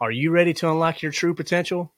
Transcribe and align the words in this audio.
Are 0.00 0.12
you 0.12 0.30
ready 0.30 0.54
to 0.54 0.70
unlock 0.70 1.02
your 1.02 1.10
true 1.10 1.34
potential? 1.34 1.92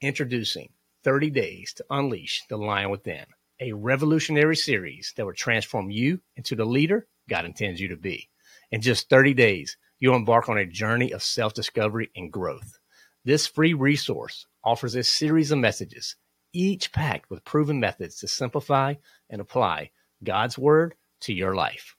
Introducing 0.00 0.68
30 1.02 1.30
Days 1.30 1.72
to 1.74 1.84
Unleash 1.90 2.44
the 2.48 2.56
Lion 2.56 2.90
Within, 2.90 3.24
a 3.58 3.72
revolutionary 3.72 4.54
series 4.54 5.12
that 5.16 5.26
will 5.26 5.32
transform 5.32 5.90
you 5.90 6.20
into 6.36 6.54
the 6.54 6.64
leader 6.64 7.08
God 7.28 7.44
intends 7.44 7.80
you 7.80 7.88
to 7.88 7.96
be. 7.96 8.28
In 8.70 8.80
just 8.80 9.10
30 9.10 9.34
days, 9.34 9.76
you'll 9.98 10.14
embark 10.14 10.48
on 10.48 10.58
a 10.58 10.64
journey 10.64 11.10
of 11.10 11.24
self 11.24 11.52
discovery 11.52 12.12
and 12.14 12.30
growth. 12.30 12.78
This 13.24 13.48
free 13.48 13.74
resource 13.74 14.46
offers 14.62 14.94
a 14.94 15.02
series 15.02 15.50
of 15.50 15.58
messages, 15.58 16.14
each 16.52 16.92
packed 16.92 17.30
with 17.30 17.44
proven 17.44 17.80
methods 17.80 18.20
to 18.20 18.28
simplify 18.28 18.94
and 19.28 19.40
apply 19.40 19.90
God's 20.22 20.56
Word 20.56 20.94
to 21.22 21.32
your 21.32 21.56
life. 21.56 21.96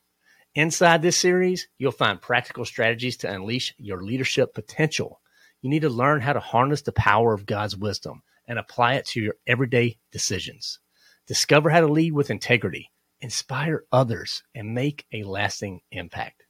Inside 0.56 1.02
this 1.02 1.18
series, 1.18 1.68
you'll 1.78 1.92
find 1.92 2.22
practical 2.22 2.64
strategies 2.64 3.18
to 3.18 3.30
unleash 3.30 3.74
your 3.78 4.02
leadership 4.02 4.54
potential 4.54 5.21
you 5.62 5.70
need 5.70 5.82
to 5.82 5.90
learn 5.90 6.22
how 6.22 6.34
to 6.34 6.40
harness 6.40 6.82
the 6.82 6.92
power 6.92 7.34
of 7.34 7.46
God's 7.46 7.78
wisdom 7.78 8.24
and 8.48 8.58
apply 8.58 8.96
it 8.96 9.06
to 9.08 9.22
your 9.22 9.36
everyday 9.48 9.98
decisions. 10.12 10.80
Discover 11.28 11.70
how 11.70 11.82
to 11.82 11.88
lead 11.88 12.14
with 12.14 12.32
integrity, 12.32 12.92
inspire 13.22 13.86
others, 13.92 14.44
and 14.56 14.74
make 14.74 15.06
a 15.12 15.24
lasting 15.24 15.82
impact. 15.92 16.44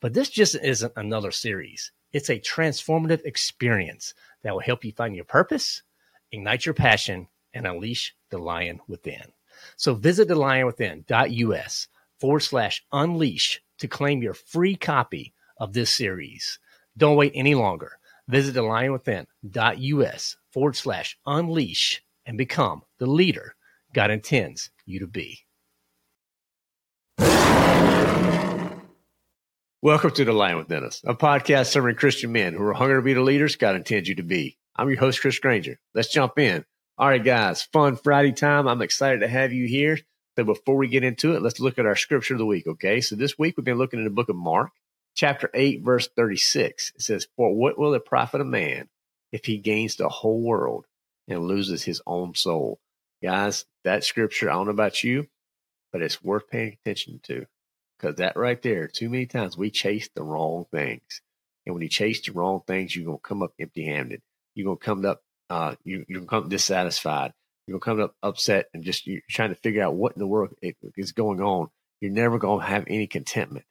But 0.00 0.14
this 0.14 0.30
just 0.30 0.54
isn't 0.54 0.92
another 0.96 1.30
series. 1.30 1.92
It's 2.12 2.30
a 2.30 2.38
transformative 2.38 3.24
experience 3.24 4.14
that 4.42 4.52
will 4.52 4.60
help 4.60 4.84
you 4.84 4.92
find 4.92 5.14
your 5.14 5.24
purpose, 5.24 5.82
ignite 6.32 6.66
your 6.66 6.74
passion, 6.74 7.28
and 7.54 7.66
unleash 7.66 8.14
the 8.30 8.38
lion 8.38 8.80
within. 8.88 9.32
So 9.76 9.94
visit 9.94 10.28
thelionwithin.us 10.28 11.88
forward 12.18 12.40
slash 12.40 12.84
unleash 12.92 13.62
to 13.78 13.88
claim 13.88 14.22
your 14.22 14.34
free 14.34 14.76
copy 14.76 15.34
of 15.56 15.72
this 15.72 15.90
series. 15.90 16.58
Don't 16.96 17.16
wait 17.16 17.32
any 17.34 17.54
longer. 17.54 17.98
Visit 18.30 18.54
thelionwithin.us 18.54 20.36
forward 20.52 20.76
slash 20.76 21.18
unleash 21.26 22.00
and 22.24 22.38
become 22.38 22.82
the 23.00 23.06
leader 23.06 23.56
God 23.92 24.12
intends 24.12 24.70
you 24.86 25.00
to 25.00 25.08
be. 25.08 25.40
Welcome 29.82 30.12
to 30.12 30.24
The 30.24 30.32
Lion 30.32 30.58
Within 30.58 30.84
Us, 30.84 31.02
a 31.04 31.14
podcast 31.14 31.72
serving 31.72 31.96
Christian 31.96 32.30
men 32.30 32.54
who 32.54 32.62
are 32.62 32.72
hungry 32.72 32.98
to 32.98 33.02
be 33.02 33.14
the 33.14 33.20
leaders 33.20 33.56
God 33.56 33.74
intends 33.74 34.08
you 34.08 34.14
to 34.14 34.22
be. 34.22 34.56
I'm 34.76 34.88
your 34.88 35.00
host, 35.00 35.20
Chris 35.20 35.40
Granger. 35.40 35.80
Let's 35.92 36.12
jump 36.12 36.38
in. 36.38 36.64
All 36.98 37.08
right, 37.08 37.24
guys, 37.24 37.64
fun 37.72 37.96
Friday 37.96 38.30
time. 38.30 38.68
I'm 38.68 38.82
excited 38.82 39.20
to 39.20 39.28
have 39.28 39.52
you 39.52 39.66
here. 39.66 39.98
So 40.36 40.44
before 40.44 40.76
we 40.76 40.86
get 40.86 41.02
into 41.02 41.34
it, 41.34 41.42
let's 41.42 41.58
look 41.58 41.80
at 41.80 41.86
our 41.86 41.96
scripture 41.96 42.34
of 42.34 42.38
the 42.38 42.46
week, 42.46 42.68
okay? 42.68 43.00
So 43.00 43.16
this 43.16 43.36
week 43.36 43.56
we've 43.56 43.64
been 43.64 43.78
looking 43.78 43.98
at 43.98 44.04
the 44.04 44.10
book 44.10 44.28
of 44.28 44.36
Mark, 44.36 44.70
chapter 45.14 45.50
8, 45.52 45.82
verse 45.82 46.08
36. 46.16 46.92
It 46.96 47.02
says, 47.02 47.26
For 47.36 47.54
what 47.54 47.78
will 47.78 47.94
it 47.94 48.04
profit 48.04 48.40
a 48.40 48.44
man 48.44 48.88
if 49.32 49.44
he 49.44 49.58
gains 49.58 49.96
the 49.96 50.08
whole 50.08 50.40
world 50.40 50.86
and 51.28 51.46
loses 51.46 51.82
his 51.82 52.02
own 52.06 52.34
soul? 52.34 52.80
Guys, 53.22 53.64
that 53.84 54.04
scripture, 54.04 54.50
I 54.50 54.54
don't 54.54 54.66
know 54.66 54.72
about 54.72 55.04
you, 55.04 55.26
but 55.92 56.02
it's 56.02 56.22
worth 56.22 56.48
paying 56.48 56.76
attention 56.80 57.20
to 57.24 57.46
because 57.98 58.16
that 58.16 58.36
right 58.36 58.60
there, 58.62 58.88
too 58.88 59.10
many 59.10 59.26
times 59.26 59.56
we 59.56 59.70
chase 59.70 60.08
the 60.14 60.22
wrong 60.22 60.64
things. 60.70 61.20
And 61.66 61.74
when 61.74 61.82
you 61.82 61.88
chase 61.88 62.22
the 62.22 62.32
wrong 62.32 62.62
things, 62.66 62.96
you're 62.96 63.04
going 63.04 63.18
to 63.18 63.22
come 63.22 63.42
up 63.42 63.52
empty 63.60 63.84
handed. 63.84 64.22
You're 64.54 64.64
going 64.64 64.78
to 64.78 64.84
come 64.84 65.04
up, 65.04 65.20
uh, 65.50 65.74
you, 65.84 66.04
you're 66.08 66.20
going 66.20 66.26
to 66.26 66.30
come 66.30 66.48
dissatisfied. 66.48 67.32
You're 67.66 67.78
going 67.78 67.80
to 67.80 68.02
come 68.02 68.04
up 68.04 68.14
upset 68.22 68.66
and 68.72 68.82
just 68.82 69.06
you're 69.06 69.20
trying 69.28 69.50
to 69.50 69.54
figure 69.54 69.82
out 69.82 69.94
what 69.94 70.14
in 70.14 70.18
the 70.18 70.26
world 70.26 70.54
is 70.96 71.12
going 71.12 71.40
on. 71.40 71.68
You're 72.00 72.10
never 72.10 72.38
going 72.38 72.60
to 72.60 72.66
have 72.66 72.84
any 72.88 73.06
contentment 73.06 73.66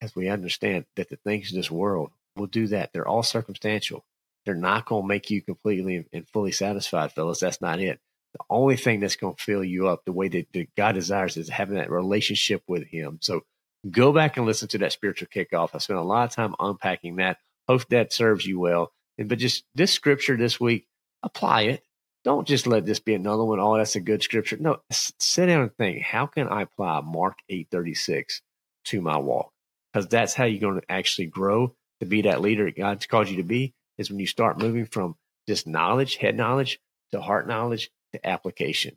as 0.00 0.14
we 0.14 0.28
understand 0.28 0.86
that 0.96 1.08
the 1.08 1.16
things 1.16 1.52
in 1.52 1.58
this 1.58 1.70
world 1.70 2.10
will 2.36 2.46
do 2.46 2.66
that. 2.68 2.92
They're 2.92 3.08
all 3.08 3.22
circumstantial. 3.22 4.04
They're 4.44 4.54
not 4.54 4.86
going 4.86 5.02
to 5.02 5.08
make 5.08 5.30
you 5.30 5.42
completely 5.42 6.06
and 6.12 6.28
fully 6.28 6.52
satisfied, 6.52 7.12
fellas. 7.12 7.40
That's 7.40 7.60
not 7.60 7.80
it. 7.80 8.00
The 8.32 8.40
only 8.48 8.76
thing 8.76 9.00
that's 9.00 9.16
going 9.16 9.34
to 9.34 9.42
fill 9.42 9.64
you 9.64 9.88
up 9.88 10.04
the 10.04 10.12
way 10.12 10.28
that, 10.28 10.52
that 10.52 10.74
God 10.76 10.92
desires 10.92 11.36
is 11.36 11.48
having 11.48 11.76
that 11.76 11.90
relationship 11.90 12.62
with 12.66 12.84
Him. 12.84 13.18
So 13.20 13.42
go 13.90 14.12
back 14.12 14.36
and 14.36 14.46
listen 14.46 14.68
to 14.68 14.78
that 14.78 14.92
spiritual 14.92 15.28
kickoff. 15.28 15.70
I 15.74 15.78
spent 15.78 15.98
a 15.98 16.02
lot 16.02 16.24
of 16.28 16.34
time 16.34 16.54
unpacking 16.58 17.16
that. 17.16 17.38
Hope 17.68 17.88
that 17.88 18.12
serves 18.12 18.46
you 18.46 18.58
well. 18.60 18.92
And, 19.18 19.28
but 19.28 19.38
just 19.38 19.64
this 19.74 19.92
scripture 19.92 20.36
this 20.36 20.60
week, 20.60 20.86
apply 21.22 21.62
it. 21.62 21.82
Don't 22.22 22.46
just 22.46 22.66
let 22.66 22.84
this 22.86 23.00
be 23.00 23.14
another 23.14 23.44
one. 23.44 23.60
Oh, 23.60 23.76
that's 23.76 23.96
a 23.96 24.00
good 24.00 24.22
scripture. 24.22 24.58
No, 24.60 24.78
sit 24.90 25.46
down 25.46 25.62
and 25.62 25.74
think, 25.74 26.02
how 26.02 26.26
can 26.26 26.48
I 26.48 26.62
apply 26.62 27.00
Mark 27.00 27.38
836 27.48 28.42
to 28.86 29.00
my 29.00 29.16
walk? 29.18 29.52
Because 29.92 30.08
that's 30.08 30.34
how 30.34 30.44
you're 30.44 30.60
going 30.60 30.80
to 30.80 30.92
actually 30.92 31.26
grow 31.26 31.74
to 32.00 32.06
be 32.06 32.22
that 32.22 32.40
leader 32.40 32.70
God's 32.70 33.06
called 33.06 33.28
you 33.28 33.36
to 33.36 33.42
be. 33.42 33.74
Is 33.98 34.10
when 34.10 34.18
you 34.18 34.26
start 34.26 34.58
moving 34.58 34.86
from 34.86 35.16
just 35.46 35.66
knowledge, 35.66 36.16
head 36.16 36.36
knowledge, 36.36 36.80
to 37.12 37.20
heart 37.20 37.46
knowledge 37.46 37.90
to 38.12 38.26
application. 38.26 38.96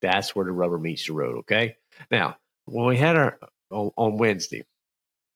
That's 0.00 0.34
where 0.36 0.44
the 0.44 0.52
rubber 0.52 0.78
meets 0.78 1.06
the 1.06 1.12
road. 1.12 1.38
Okay. 1.38 1.76
Now, 2.10 2.36
when 2.66 2.86
we 2.86 2.96
had 2.96 3.16
our 3.16 3.38
on, 3.70 3.90
on 3.96 4.18
Wednesday, 4.18 4.64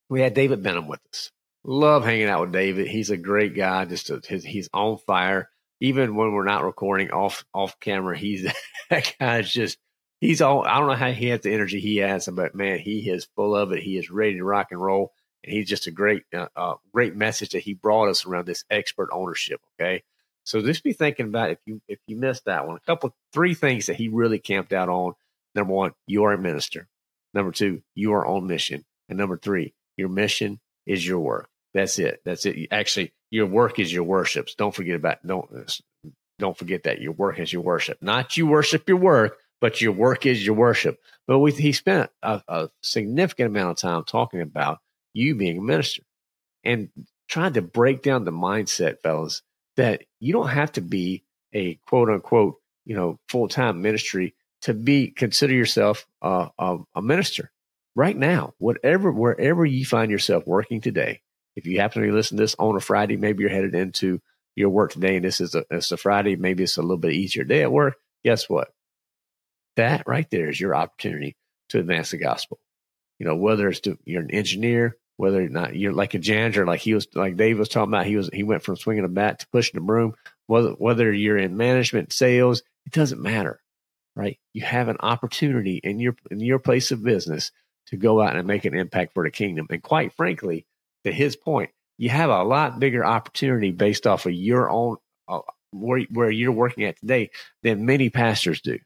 we 0.09 0.21
had 0.21 0.33
David 0.33 0.63
Benham 0.63 0.87
with 0.87 1.01
us. 1.11 1.31
Love 1.63 2.05
hanging 2.05 2.29
out 2.29 2.41
with 2.41 2.53
David. 2.53 2.87
He's 2.87 3.09
a 3.09 3.17
great 3.17 3.55
guy. 3.55 3.85
Just 3.85 4.09
a, 4.09 4.21
his, 4.25 4.43
he's 4.43 4.69
on 4.73 4.97
fire. 4.97 5.49
Even 5.81 6.15
when 6.15 6.33
we're 6.33 6.45
not 6.45 6.63
recording 6.63 7.11
off 7.11 7.45
off 7.53 7.79
camera, 7.79 8.17
he's 8.17 8.51
that 8.89 9.15
guy's 9.19 9.51
just 9.51 9.77
he's 10.19 10.41
all 10.41 10.63
I 10.63 10.77
don't 10.79 10.87
know 10.87 10.95
how 10.95 11.11
he 11.11 11.27
has 11.27 11.41
the 11.41 11.53
energy 11.53 11.79
he 11.79 11.97
has, 11.97 12.27
but 12.27 12.55
man, 12.55 12.79
he 12.79 13.09
is 13.09 13.27
full 13.35 13.55
of 13.55 13.71
it. 13.71 13.83
He 13.83 13.97
is 13.97 14.09
ready 14.09 14.35
to 14.35 14.43
rock 14.43 14.67
and 14.71 14.81
roll, 14.81 15.13
and 15.43 15.53
he's 15.53 15.67
just 15.67 15.87
a 15.87 15.91
great, 15.91 16.23
uh, 16.33 16.47
uh, 16.55 16.75
great 16.93 17.15
message 17.15 17.51
that 17.51 17.59
he 17.59 17.73
brought 17.73 18.09
us 18.09 18.25
around 18.25 18.45
this 18.45 18.65
expert 18.69 19.09
ownership. 19.11 19.61
Okay, 19.79 20.03
so 20.43 20.61
just 20.61 20.83
be 20.83 20.93
thinking 20.93 21.27
about 21.27 21.51
if 21.51 21.59
you 21.65 21.81
if 21.87 21.99
you 22.07 22.17
missed 22.17 22.45
that 22.45 22.67
one, 22.67 22.75
a 22.75 22.81
couple 22.81 23.15
three 23.33 23.53
things 23.53 23.87
that 23.87 23.95
he 23.95 24.07
really 24.07 24.39
camped 24.39 24.73
out 24.73 24.89
on. 24.89 25.13
Number 25.55 25.73
one, 25.73 25.93
you 26.05 26.25
are 26.25 26.33
a 26.33 26.37
minister. 26.37 26.87
Number 27.33 27.51
two, 27.51 27.81
you 27.95 28.13
are 28.13 28.25
on 28.25 28.47
mission, 28.47 28.85
and 29.07 29.17
number 29.17 29.37
three, 29.37 29.73
your 29.97 30.09
mission 30.09 30.59
is 30.85 31.05
your 31.05 31.19
work. 31.19 31.49
That's 31.73 31.99
it. 31.99 32.21
That's 32.25 32.45
it. 32.45 32.67
Actually, 32.71 33.13
your 33.29 33.45
work 33.45 33.79
is 33.79 33.93
your 33.93 34.03
worships. 34.03 34.55
Don't 34.55 34.73
forget 34.73 34.95
about 34.95 35.25
don't 35.25 35.49
don't 36.39 36.57
forget 36.57 36.83
that 36.83 37.01
your 37.01 37.11
work 37.11 37.39
is 37.39 37.53
your 37.53 37.61
worship. 37.61 37.99
Not 38.01 38.37
you 38.37 38.47
worship 38.47 38.87
your 38.87 38.97
work, 38.97 39.37
but 39.61 39.81
your 39.81 39.91
work 39.91 40.25
is 40.25 40.45
your 40.45 40.55
worship. 40.55 40.99
But 41.27 41.39
we, 41.39 41.51
he 41.51 41.71
spent 41.71 42.09
a, 42.23 42.41
a 42.47 42.69
significant 42.81 43.47
amount 43.47 43.71
of 43.71 43.77
time 43.77 44.03
talking 44.03 44.41
about 44.41 44.79
you 45.13 45.35
being 45.35 45.57
a 45.57 45.61
minister 45.61 46.03
and 46.63 46.89
trying 47.27 47.53
to 47.53 47.61
break 47.61 48.01
down 48.01 48.25
the 48.25 48.31
mindset, 48.31 49.01
fellas, 49.01 49.41
that 49.77 50.03
you 50.19 50.33
don't 50.33 50.49
have 50.49 50.71
to 50.73 50.81
be 50.81 51.23
a 51.53 51.75
quote 51.87 52.09
unquote, 52.09 52.55
you 52.85 52.95
know, 52.95 53.19
full 53.27 53.47
time 53.47 53.81
ministry 53.81 54.35
to 54.61 54.73
be 54.73 55.09
consider 55.09 55.53
yourself 55.53 56.05
a, 56.21 56.49
a 56.95 57.01
minister 57.01 57.51
right 57.95 58.17
now. 58.17 58.53
Whatever, 58.57 59.11
wherever 59.11 59.65
you 59.65 59.85
find 59.85 60.11
yourself 60.11 60.45
working 60.45 60.81
today, 60.81 61.21
if 61.55 61.65
you 61.65 61.79
happen 61.79 62.01
to 62.01 62.07
be 62.07 62.13
listening 62.13 62.37
to 62.37 62.43
this 62.43 62.55
on 62.59 62.75
a 62.75 62.79
Friday, 62.79 63.17
maybe 63.17 63.41
you're 63.41 63.51
headed 63.51 63.75
into 63.75 64.21
your 64.55 64.69
work 64.69 64.91
today, 64.91 65.15
and 65.15 65.25
this 65.25 65.39
is 65.39 65.55
a, 65.55 65.63
it's 65.69 65.91
a 65.91 65.97
Friday, 65.97 66.35
maybe 66.35 66.63
it's 66.63 66.77
a 66.77 66.81
little 66.81 66.97
bit 66.97 67.13
easier 67.13 67.43
day 67.43 67.61
at 67.61 67.71
work. 67.71 67.95
Guess 68.25 68.49
what? 68.49 68.69
That 69.75 70.03
right 70.07 70.29
there 70.29 70.49
is 70.49 70.59
your 70.59 70.75
opportunity 70.75 71.35
to 71.69 71.79
advance 71.79 72.11
the 72.11 72.17
gospel. 72.17 72.59
You 73.19 73.25
know, 73.25 73.35
whether 73.35 73.67
it's 73.69 73.81
to, 73.81 73.97
you're 74.05 74.21
an 74.21 74.31
engineer, 74.31 74.97
whether 75.17 75.43
or 75.43 75.49
not 75.49 75.75
you're 75.75 75.93
like 75.93 76.13
a 76.13 76.19
janitor, 76.19 76.65
like 76.65 76.79
he 76.79 76.93
was, 76.93 77.07
like 77.13 77.35
Dave 77.35 77.59
was 77.59 77.69
talking 77.69 77.93
about, 77.93 78.05
he 78.05 78.15
was, 78.15 78.29
he 78.31 78.43
went 78.43 78.63
from 78.63 78.77
swinging 78.77 79.03
a 79.03 79.09
bat 79.09 79.39
to 79.39 79.47
pushing 79.51 79.77
a 79.77 79.81
broom. 79.81 80.13
Whether, 80.47 80.69
whether 80.71 81.11
you're 81.11 81.37
in 81.37 81.57
management, 81.57 82.13
sales, 82.13 82.63
it 82.85 82.93
doesn't 82.93 83.21
matter, 83.21 83.61
right? 84.15 84.39
You 84.53 84.63
have 84.63 84.87
an 84.87 84.97
opportunity 84.99 85.79
in 85.83 85.99
your, 85.99 86.15
in 86.31 86.39
your 86.39 86.59
place 86.59 86.91
of 86.91 87.03
business 87.03 87.51
to 87.87 87.97
go 87.97 88.21
out 88.21 88.35
and 88.35 88.47
make 88.47 88.65
an 88.65 88.73
impact 88.73 89.13
for 89.13 89.23
the 89.23 89.31
kingdom. 89.31 89.67
And 89.69 89.83
quite 89.83 90.13
frankly, 90.13 90.65
to 91.05 91.11
his 91.11 91.35
point, 91.35 91.71
you 91.97 92.09
have 92.09 92.29
a 92.29 92.43
lot 92.43 92.79
bigger 92.79 93.05
opportunity 93.05 93.71
based 93.71 94.07
off 94.07 94.25
of 94.25 94.31
your 94.31 94.69
own, 94.69 94.97
uh, 95.27 95.41
where, 95.71 96.01
where 96.09 96.31
you're 96.31 96.51
working 96.51 96.85
at 96.85 96.97
today 96.99 97.29
than 97.61 97.85
many 97.85 98.09
pastors 98.09 98.61
do 98.61 98.79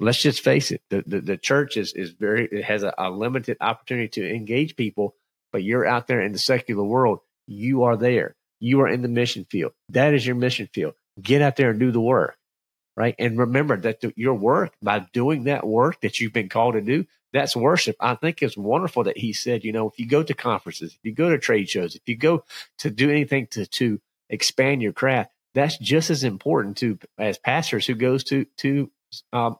let's 0.00 0.20
just 0.20 0.42
face 0.42 0.70
it 0.70 0.82
the, 0.90 1.02
the, 1.06 1.20
the, 1.20 1.36
church 1.36 1.76
is, 1.76 1.92
is 1.92 2.10
very 2.10 2.48
it 2.50 2.64
has 2.64 2.82
a, 2.82 2.92
a, 2.98 3.10
limited 3.10 3.56
opportunity 3.60 4.08
to 4.08 4.34
engage 4.34 4.76
people 4.76 5.14
but 5.52 5.62
you're 5.62 5.86
out 5.86 6.06
there 6.06 6.20
in 6.20 6.32
the 6.32 6.38
secular 6.38 6.84
world 6.84 7.20
you 7.46 7.84
are 7.84 7.96
there. 7.96 8.34
You 8.60 8.80
are 8.80 8.88
in 8.88 9.02
the 9.02 9.08
mission 9.08 9.46
field. 9.50 9.72
That 9.90 10.14
is 10.14 10.26
your 10.26 10.36
mission 10.36 10.68
field. 10.72 10.94
Get 11.20 11.42
out 11.42 11.56
there 11.56 11.70
and 11.70 11.80
do 11.80 11.90
the 11.90 12.00
work 12.00 12.36
right? 12.96 13.16
And 13.18 13.36
remember 13.36 13.76
that 13.78 14.02
the, 14.02 14.12
your 14.14 14.34
work 14.34 14.72
by 14.80 15.00
doing 15.12 15.44
that 15.44 15.66
work 15.66 16.00
that 16.02 16.20
you've 16.20 16.32
been 16.32 16.48
called 16.48 16.74
to 16.74 16.80
do 16.80 17.04
that's 17.32 17.56
worship. 17.56 17.96
I 17.98 18.14
think 18.14 18.40
it's 18.40 18.56
wonderful 18.56 19.02
that 19.04 19.18
he 19.18 19.32
said 19.32 19.64
you 19.64 19.72
know 19.72 19.88
if 19.88 19.98
you 19.98 20.06
go 20.06 20.22
to 20.22 20.32
conferences 20.32 20.92
if 20.92 21.00
you 21.02 21.12
go 21.12 21.28
to 21.28 21.38
trade 21.38 21.68
shows 21.68 21.96
if 21.96 22.02
you 22.06 22.16
go 22.16 22.44
to 22.78 22.90
do 22.90 23.10
anything 23.10 23.48
to 23.48 23.66
to 23.66 24.00
expand 24.30 24.80
your 24.80 24.92
craft 24.92 25.32
that's 25.54 25.76
just 25.78 26.10
as 26.10 26.22
important 26.22 26.76
to 26.76 26.96
as 27.18 27.36
pastors 27.36 27.84
who 27.84 27.96
goes 27.96 28.22
to 28.24 28.44
to 28.58 28.90
um, 29.32 29.56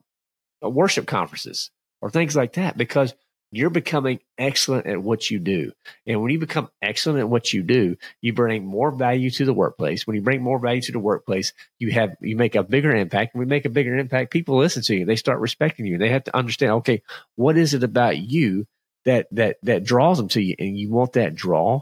Uh, 0.64 0.68
worship 0.68 1.06
conferences 1.06 1.70
or 2.00 2.10
things 2.10 2.36
like 2.36 2.54
that 2.54 2.76
because 2.76 3.14
you're 3.50 3.70
becoming 3.70 4.18
excellent 4.36 4.86
at 4.86 5.00
what 5.00 5.30
you 5.30 5.38
do. 5.38 5.72
And 6.06 6.20
when 6.20 6.32
you 6.32 6.40
become 6.40 6.70
excellent 6.82 7.20
at 7.20 7.28
what 7.28 7.52
you 7.52 7.62
do, 7.62 7.96
you 8.20 8.32
bring 8.32 8.64
more 8.64 8.90
value 8.90 9.30
to 9.30 9.44
the 9.44 9.54
workplace. 9.54 10.06
When 10.06 10.16
you 10.16 10.22
bring 10.22 10.42
more 10.42 10.58
value 10.58 10.80
to 10.82 10.92
the 10.92 10.98
workplace, 10.98 11.52
you 11.78 11.92
have 11.92 12.16
you 12.20 12.36
make 12.36 12.56
a 12.56 12.64
bigger 12.64 12.94
impact. 12.94 13.34
When 13.34 13.40
we 13.40 13.46
make 13.46 13.64
a 13.64 13.70
bigger 13.70 13.96
impact, 13.96 14.32
people 14.32 14.56
listen 14.56 14.82
to 14.84 14.96
you. 14.96 15.04
They 15.04 15.16
start 15.16 15.40
respecting 15.40 15.86
you. 15.86 15.98
They 15.98 16.08
have 16.10 16.24
to 16.24 16.36
understand, 16.36 16.72
okay, 16.72 17.02
what 17.36 17.56
is 17.56 17.74
it 17.74 17.84
about 17.84 18.18
you 18.18 18.66
that 19.04 19.28
that 19.32 19.58
that 19.62 19.84
draws 19.84 20.18
them 20.18 20.28
to 20.28 20.40
you? 20.40 20.56
And 20.58 20.76
you 20.76 20.90
want 20.90 21.12
that 21.12 21.36
draw 21.36 21.80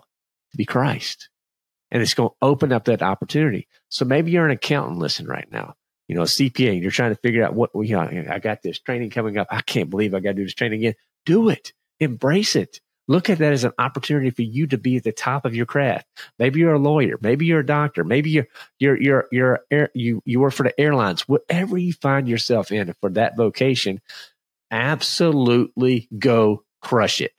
to 0.50 0.56
be 0.56 0.66
Christ. 0.66 1.30
And 1.90 2.02
it's 2.02 2.14
going 2.14 2.30
to 2.30 2.36
open 2.42 2.72
up 2.72 2.84
that 2.84 3.02
opportunity. 3.02 3.68
So 3.88 4.04
maybe 4.04 4.30
you're 4.30 4.46
an 4.46 4.50
accountant 4.50 4.98
listening 4.98 5.28
right 5.28 5.50
now 5.50 5.74
you 6.08 6.14
know, 6.14 6.22
a 6.22 6.26
CPA, 6.26 6.72
and 6.72 6.82
you're 6.82 6.90
trying 6.90 7.14
to 7.14 7.20
figure 7.20 7.44
out 7.44 7.54
what, 7.54 7.70
you 7.74 7.96
know, 7.96 8.24
I 8.30 8.38
got 8.38 8.62
this 8.62 8.78
training 8.78 9.10
coming 9.10 9.38
up. 9.38 9.48
I 9.50 9.62
can't 9.62 9.90
believe 9.90 10.14
I 10.14 10.20
got 10.20 10.30
to 10.30 10.34
do 10.34 10.44
this 10.44 10.54
training 10.54 10.80
again. 10.80 10.94
Do 11.24 11.48
it. 11.48 11.72
Embrace 12.00 12.56
it. 12.56 12.80
Look 13.08 13.30
at 13.30 13.38
that 13.38 13.52
as 13.52 13.64
an 13.64 13.72
opportunity 13.78 14.30
for 14.30 14.42
you 14.42 14.66
to 14.68 14.78
be 14.78 14.96
at 14.96 15.04
the 15.04 15.12
top 15.12 15.44
of 15.44 15.54
your 15.54 15.66
craft. 15.66 16.06
Maybe 16.38 16.60
you're 16.60 16.74
a 16.74 16.78
lawyer. 16.78 17.18
Maybe 17.20 17.46
you're 17.46 17.60
a 17.60 17.66
doctor. 17.66 18.04
Maybe 18.04 18.30
you're 18.30 18.46
you're 18.78 19.00
you're 19.00 19.28
you're 19.32 19.60
air, 19.70 19.90
you 19.94 20.22
you 20.24 20.40
work 20.40 20.52
for 20.52 20.62
the 20.62 20.80
airlines. 20.80 21.28
Whatever 21.28 21.76
you 21.76 21.92
find 21.92 22.28
yourself 22.28 22.70
in 22.70 22.94
for 23.00 23.10
that 23.10 23.36
vocation, 23.36 24.00
absolutely 24.70 26.08
go 26.16 26.64
crush 26.80 27.20
it. 27.20 27.32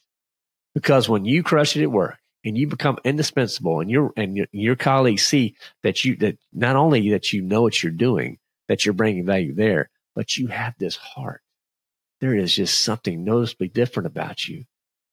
Because 0.75 1.07
when 1.07 1.23
you 1.23 1.43
crush 1.43 1.77
it 1.77 1.83
at 1.83 1.91
work 1.91 2.17
and 2.43 2.57
you 2.57 2.67
become 2.67 2.97
indispensable, 3.05 3.79
and 3.79 3.89
your 3.89 4.11
and 4.17 4.35
your, 4.35 4.47
your 4.51 4.75
colleagues 4.75 5.23
see 5.23 5.55
that 5.83 6.03
you 6.03 6.17
that 6.17 6.37
not 6.51 6.75
only 6.75 7.11
that 7.11 7.31
you 7.31 7.41
know 7.41 7.61
what 7.61 7.81
you're 7.81 7.91
doing, 7.91 8.37
that 8.73 8.85
you're 8.85 8.93
bringing 8.93 9.25
value 9.25 9.53
there, 9.53 9.89
but 10.15 10.35
you 10.35 10.47
have 10.47 10.73
this 10.77 10.95
heart 10.95 11.43
there 12.23 12.33
is 12.33 12.55
just 12.55 12.81
something 12.81 13.25
noticeably 13.25 13.67
different 13.67 14.07
about 14.07 14.47
you. 14.47 14.63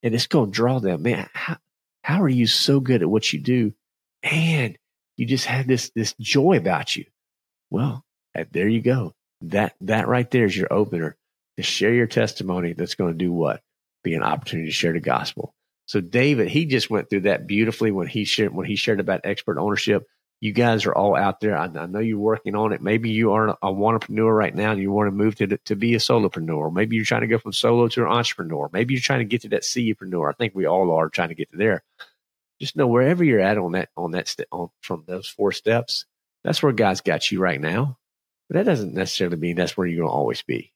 And 0.00 0.14
it's 0.14 0.28
going 0.28 0.52
to 0.52 0.54
draw 0.54 0.78
them, 0.78 1.02
man, 1.02 1.28
how, 1.32 1.56
how 2.04 2.22
are 2.22 2.28
you 2.28 2.46
so 2.46 2.78
good 2.78 3.02
at 3.02 3.10
what 3.10 3.32
you 3.32 3.40
do? 3.40 3.74
And 4.22 4.78
you 5.16 5.26
just 5.26 5.46
have 5.46 5.66
this, 5.66 5.90
this 5.96 6.14
joy 6.20 6.56
about 6.56 6.94
you. 6.94 7.06
Well, 7.68 8.04
eh, 8.36 8.44
there 8.52 8.68
you 8.68 8.80
go. 8.80 9.12
That, 9.40 9.74
that 9.80 10.06
right 10.06 10.30
there 10.30 10.44
is 10.44 10.56
your 10.56 10.72
opener 10.72 11.16
to 11.56 11.64
share 11.64 11.92
your 11.92 12.06
testimony. 12.06 12.74
That's 12.74 12.94
going 12.94 13.14
to 13.14 13.18
do 13.18 13.32
what? 13.32 13.60
Be 14.04 14.14
an 14.14 14.22
opportunity 14.22 14.68
to 14.68 14.72
share 14.72 14.92
the 14.92 15.00
gospel. 15.00 15.52
So 15.86 16.00
David, 16.00 16.46
he 16.46 16.64
just 16.64 16.90
went 16.90 17.10
through 17.10 17.22
that 17.22 17.48
beautifully 17.48 17.90
when 17.90 18.06
he 18.06 18.24
shared, 18.24 18.54
when 18.54 18.66
he 18.66 18.76
shared 18.76 19.00
about 19.00 19.22
expert 19.24 19.58
ownership 19.58 20.06
you 20.40 20.52
guys 20.52 20.87
are 20.87 20.94
all 20.94 21.16
out 21.16 21.40
there. 21.40 21.56
I, 21.56 21.64
I, 21.66 21.87
know 21.87 21.98
you're 21.98 22.19
working 22.19 22.54
on 22.54 22.72
it. 22.72 22.81
Maybe 22.81 23.10
you 23.10 23.32
are 23.32 23.48
a 23.48 23.56
entrepreneur 23.62 24.34
right 24.34 24.54
now 24.54 24.72
and 24.72 24.81
you 24.81 24.90
want 24.90 25.08
to 25.08 25.12
move 25.12 25.37
to, 25.37 25.46
to 25.46 25.76
be 25.76 25.94
a 25.94 25.98
solopreneur. 25.98 26.72
Maybe 26.72 26.96
you're 26.96 27.04
trying 27.04 27.20
to 27.20 27.26
go 27.26 27.38
from 27.38 27.52
solo 27.52 27.88
to 27.88 28.02
an 28.02 28.10
entrepreneur. 28.10 28.70
Maybe 28.72 28.94
you're 28.94 29.02
trying 29.02 29.19
to 29.19 29.26
get 29.26 29.42
to 29.42 29.50
that 29.50 29.62
CEpreneur. 29.62 30.31
I 30.31 30.32
think 30.32 30.54
we 30.54 30.66
all 30.66 30.92
are 30.92 31.10
trying 31.10 31.28
to 31.28 31.34
get 31.34 31.50
to 31.50 31.58
there. 31.58 31.82
Just 32.58 32.76
know 32.76 32.87
wherever 32.87 33.22
you're 33.22 33.40
at 33.40 33.58
on 33.58 33.72
that, 33.72 33.90
on 33.96 34.12
that, 34.12 34.28
st- 34.28 34.48
on, 34.50 34.70
from 34.81 35.04
those 35.06 35.28
four 35.28 35.52
steps, 35.52 36.06
that's 36.43 36.62
where 36.62 36.72
God's 36.72 37.02
got 37.02 37.31
you 37.31 37.38
right 37.38 37.60
now. 37.60 37.98
But 38.48 38.56
that 38.56 38.66
doesn't 38.66 38.94
necessarily 38.94 39.36
mean 39.36 39.56
that's 39.56 39.76
where 39.76 39.86
you're 39.86 40.00
going 40.00 40.10
to 40.10 40.14
always 40.14 40.43
be. 40.43 40.72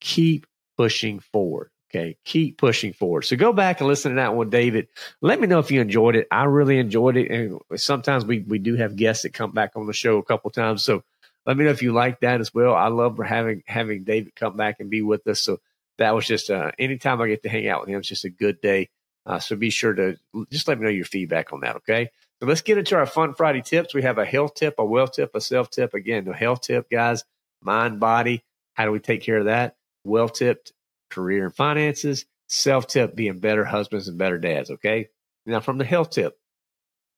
Keep 0.00 0.46
pushing 0.76 1.20
forward. 1.20 1.70
Okay. 1.90 2.16
Keep 2.24 2.58
pushing 2.58 2.92
forward. 2.92 3.22
So 3.22 3.36
go 3.36 3.52
back 3.52 3.80
and 3.80 3.88
listen 3.88 4.12
to 4.12 4.16
that 4.16 4.34
one, 4.34 4.50
David. 4.50 4.88
Let 5.22 5.40
me 5.40 5.46
know 5.46 5.58
if 5.58 5.70
you 5.70 5.80
enjoyed 5.80 6.16
it. 6.16 6.28
I 6.30 6.44
really 6.44 6.78
enjoyed 6.78 7.16
it. 7.16 7.30
And 7.30 7.60
sometimes 7.76 8.26
we, 8.26 8.40
we 8.40 8.58
do 8.58 8.76
have 8.76 8.96
guests 8.96 9.22
that 9.22 9.32
come 9.32 9.52
back 9.52 9.72
on 9.74 9.86
the 9.86 9.94
show 9.94 10.18
a 10.18 10.22
couple 10.22 10.50
times. 10.50 10.84
So 10.84 11.02
let 11.46 11.56
me 11.56 11.64
know 11.64 11.70
if 11.70 11.82
you 11.82 11.92
like 11.92 12.20
that 12.20 12.40
as 12.40 12.52
well. 12.52 12.74
I 12.74 12.88
love 12.88 13.18
having, 13.18 13.62
having 13.66 14.04
David 14.04 14.34
come 14.36 14.54
back 14.56 14.80
and 14.80 14.90
be 14.90 15.00
with 15.00 15.26
us. 15.26 15.40
So 15.40 15.60
that 15.96 16.14
was 16.14 16.26
just, 16.26 16.50
uh, 16.50 16.72
anytime 16.78 17.22
I 17.22 17.28
get 17.28 17.42
to 17.44 17.48
hang 17.48 17.68
out 17.68 17.80
with 17.80 17.88
him, 17.88 18.00
it's 18.00 18.08
just 18.08 18.26
a 18.26 18.30
good 18.30 18.60
day. 18.60 18.90
Uh, 19.24 19.38
so 19.38 19.56
be 19.56 19.70
sure 19.70 19.94
to 19.94 20.16
just 20.50 20.68
let 20.68 20.78
me 20.78 20.84
know 20.84 20.90
your 20.90 21.06
feedback 21.06 21.54
on 21.54 21.60
that. 21.60 21.76
Okay. 21.76 22.10
So 22.40 22.46
let's 22.46 22.60
get 22.60 22.76
into 22.76 22.96
our 22.96 23.06
fun 23.06 23.32
Friday 23.32 23.62
tips. 23.62 23.94
We 23.94 24.02
have 24.02 24.18
a 24.18 24.26
health 24.26 24.54
tip, 24.54 24.74
a 24.78 24.84
wealth 24.84 25.12
tip, 25.12 25.34
a 25.34 25.40
self 25.40 25.70
tip. 25.70 25.94
Again, 25.94 26.26
the 26.26 26.34
health 26.34 26.60
tip, 26.60 26.90
guys, 26.90 27.24
mind, 27.62 27.98
body. 27.98 28.44
How 28.74 28.84
do 28.84 28.92
we 28.92 29.00
take 29.00 29.22
care 29.22 29.38
of 29.38 29.46
that? 29.46 29.76
Well 30.04 30.28
tipped 30.28 30.72
career 31.10 31.44
and 31.44 31.54
finances, 31.54 32.26
self 32.46 32.86
tip 32.86 33.14
being 33.14 33.38
better 33.38 33.64
husbands 33.64 34.08
and 34.08 34.18
better 34.18 34.38
dads. 34.38 34.70
Okay. 34.70 35.08
Now, 35.46 35.60
from 35.60 35.78
the 35.78 35.84
health 35.84 36.10
tip, 36.10 36.38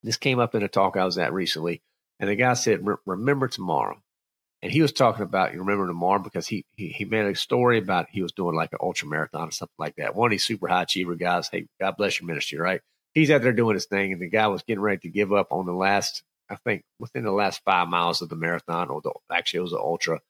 this 0.03 0.17
came 0.17 0.39
up 0.39 0.55
in 0.55 0.63
a 0.63 0.69
talk 0.69 0.97
I 0.97 1.05
was 1.05 1.19
at 1.19 1.33
recently, 1.33 1.83
and 2.19 2.31
the 2.31 2.37
guy 2.37 2.55
said, 2.55 2.87
Remember 3.07 3.49
tomorrow. 3.49 4.01
And 4.63 4.71
he 4.71 4.83
was 4.83 4.93
talking 4.93 5.23
about 5.23 5.55
you 5.55 5.61
remember 5.61 5.87
tomorrow 5.87 6.19
because 6.19 6.47
he, 6.47 6.67
he 6.77 6.89
he 6.89 7.07
made 7.07 7.25
a 7.25 7.35
story 7.35 7.79
about 7.79 8.09
he 8.11 8.21
was 8.21 8.33
doing 8.33 8.55
like 8.55 8.73
an 8.73 8.79
ultra 8.83 9.09
marathon 9.09 9.49
or 9.49 9.53
something 9.53 9.75
like 9.79 9.97
that. 9.97 10.15
One 10.15 10.27
of 10.27 10.31
these 10.33 10.45
super 10.45 10.69
high 10.69 10.83
achiever 10.83 11.15
guys, 11.15 11.49
hey, 11.49 11.67
God 11.81 11.97
bless 11.97 12.21
your 12.21 12.27
ministry, 12.27 12.59
right? 12.59 12.83
He's 13.15 13.31
out 13.31 13.41
there 13.43 13.55
doing 13.55 13.75
his 13.75 13.87
thing, 13.87 14.13
and 14.13 14.21
the 14.21 14.29
guy 14.29 14.49
was 14.49 14.63
getting 14.63 14.83
ready 14.83 14.99
to 14.99 15.09
give 15.09 15.33
up 15.33 15.49
on 15.51 15.65
the 15.65 15.73
last, 15.73 16.23
I 16.49 16.57
think, 16.57 16.85
within 16.99 17.25
the 17.25 17.33
last 17.33 17.63
five 17.65 17.89
miles 17.89 18.21
of 18.21 18.29
the 18.29 18.37
marathon, 18.37 18.91
or 18.91 19.01
the, 19.01 19.13
actually 19.33 19.59
it 19.59 19.63
was 19.63 19.73
an 19.73 19.81
ultra. 19.81 20.21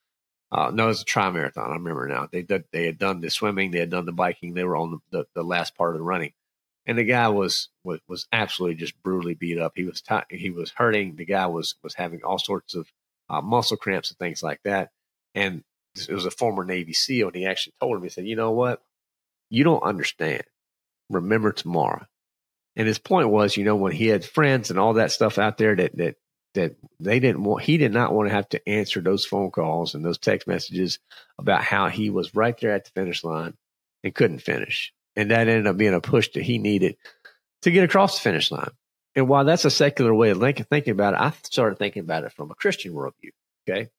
Uh, 0.52 0.70
no, 0.72 0.84
it 0.84 0.88
was 0.88 1.02
a 1.02 1.04
tri 1.04 1.30
marathon. 1.30 1.70
I 1.70 1.74
remember 1.74 2.08
now. 2.08 2.28
They 2.30 2.42
did, 2.42 2.64
they 2.72 2.86
had 2.86 2.98
done 2.98 3.20
the 3.20 3.30
swimming, 3.30 3.70
they 3.70 3.78
had 3.78 3.90
done 3.90 4.06
the 4.06 4.12
biking, 4.12 4.54
they 4.54 4.64
were 4.64 4.76
on 4.76 4.90
the, 5.12 5.18
the, 5.18 5.26
the 5.34 5.42
last 5.44 5.76
part 5.76 5.94
of 5.94 5.98
the 5.98 6.04
running, 6.04 6.32
and 6.86 6.98
the 6.98 7.04
guy 7.04 7.28
was 7.28 7.68
was, 7.84 8.00
was 8.08 8.26
absolutely 8.32 8.76
just 8.76 9.00
brutally 9.02 9.34
beat 9.34 9.58
up. 9.58 9.72
He 9.76 9.84
was 9.84 10.00
t- 10.00 10.16
he 10.30 10.50
was 10.50 10.72
hurting. 10.72 11.16
The 11.16 11.24
guy 11.24 11.46
was 11.46 11.76
was 11.82 11.94
having 11.94 12.22
all 12.24 12.38
sorts 12.38 12.74
of 12.74 12.88
uh, 13.28 13.40
muscle 13.40 13.76
cramps 13.76 14.10
and 14.10 14.18
things 14.18 14.42
like 14.42 14.60
that. 14.64 14.90
And 15.34 15.62
it 15.96 16.12
was 16.12 16.26
a 16.26 16.30
former 16.30 16.64
Navy 16.64 16.92
SEAL, 16.92 17.28
and 17.28 17.36
he 17.36 17.46
actually 17.46 17.74
told 17.80 17.96
him, 17.96 18.02
he 18.02 18.08
said, 18.08 18.26
"You 18.26 18.36
know 18.36 18.50
what? 18.50 18.82
You 19.50 19.62
don't 19.64 19.82
understand. 19.84 20.42
Remember 21.10 21.52
tomorrow." 21.52 22.06
And 22.76 22.86
his 22.88 22.98
point 22.98 23.28
was, 23.28 23.56
you 23.56 23.64
know, 23.64 23.76
when 23.76 23.92
he 23.92 24.06
had 24.06 24.24
friends 24.24 24.70
and 24.70 24.78
all 24.78 24.94
that 24.94 25.12
stuff 25.12 25.38
out 25.38 25.58
there 25.58 25.76
that 25.76 25.96
that 25.96 26.16
that 26.54 26.76
they 26.98 27.20
didn't 27.20 27.44
want 27.44 27.64
he 27.64 27.76
did 27.76 27.92
not 27.92 28.12
want 28.12 28.28
to 28.28 28.34
have 28.34 28.48
to 28.50 28.68
answer 28.68 29.00
those 29.00 29.24
phone 29.24 29.50
calls 29.50 29.94
and 29.94 30.04
those 30.04 30.18
text 30.18 30.46
messages 30.48 30.98
about 31.38 31.62
how 31.62 31.88
he 31.88 32.10
was 32.10 32.34
right 32.34 32.58
there 32.60 32.72
at 32.72 32.84
the 32.84 32.90
finish 32.90 33.22
line 33.24 33.54
and 34.02 34.14
couldn't 34.14 34.40
finish. 34.40 34.92
And 35.16 35.30
that 35.30 35.48
ended 35.48 35.66
up 35.66 35.76
being 35.76 35.94
a 35.94 36.00
push 36.00 36.30
that 36.34 36.42
he 36.42 36.58
needed 36.58 36.96
to 37.62 37.70
get 37.70 37.84
across 37.84 38.16
the 38.16 38.22
finish 38.22 38.50
line. 38.50 38.70
And 39.14 39.28
while 39.28 39.44
that's 39.44 39.64
a 39.64 39.70
secular 39.70 40.14
way 40.14 40.30
of 40.30 40.38
thinking 40.38 40.92
about 40.92 41.14
it 41.14 41.20
i 41.20 41.32
started 41.44 41.78
thinking 41.78 42.02
about 42.02 42.24
it 42.24 42.32
from 42.32 42.50
a 42.50 42.54
christian 42.54 42.92
worldview 42.92 43.30
okay? 43.68 43.90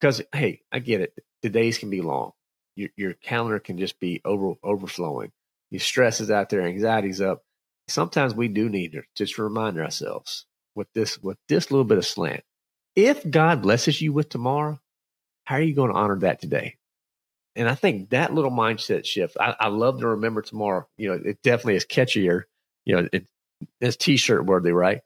Because 0.00 0.22
hey 0.32 0.62
i 0.72 0.78
get 0.78 1.00
it. 1.00 1.14
The 1.42 1.50
days 1.50 1.78
can 1.78 1.90
be 1.90 2.00
long. 2.00 2.32
Your, 2.74 2.90
your 2.96 3.12
calendar 3.14 3.58
can 3.58 3.78
just 3.78 3.98
be 4.00 4.20
over 4.24 4.54
overflowing. 4.62 5.32
Your 5.70 5.80
stress 5.80 6.20
is 6.20 6.30
out 6.30 6.48
there. 6.48 6.62
Anxiety's 6.62 7.20
up. 7.20 7.42
Sometimes 7.88 8.34
we 8.34 8.48
do 8.48 8.68
need 8.68 8.92
to 8.92 9.02
just 9.14 9.38
remind 9.38 9.78
ourselves 9.78 10.46
with 10.76 10.92
this 10.94 11.20
with 11.22 11.38
this 11.48 11.70
little 11.70 11.84
bit 11.84 11.98
of 11.98 12.06
slant. 12.06 12.44
If 12.94 13.28
God 13.28 13.62
blesses 13.62 14.00
you 14.00 14.12
with 14.12 14.28
tomorrow, 14.28 14.80
how 15.44 15.56
are 15.56 15.62
you 15.62 15.74
going 15.74 15.90
to 15.90 15.96
honor 15.96 16.18
that 16.20 16.40
today? 16.40 16.76
And 17.56 17.68
I 17.68 17.74
think 17.74 18.10
that 18.10 18.34
little 18.34 18.50
mindset 18.50 19.06
shift, 19.06 19.36
I, 19.40 19.56
I 19.58 19.68
love 19.68 20.00
to 20.00 20.08
remember 20.08 20.42
tomorrow. 20.42 20.86
You 20.98 21.08
know, 21.08 21.20
it 21.24 21.42
definitely 21.42 21.76
is 21.76 21.86
catchier. 21.86 22.44
You 22.84 22.96
know, 22.96 23.08
it, 23.12 23.26
it's 23.80 23.96
t-shirt 23.96 24.44
worthy, 24.44 24.72
right? 24.72 25.00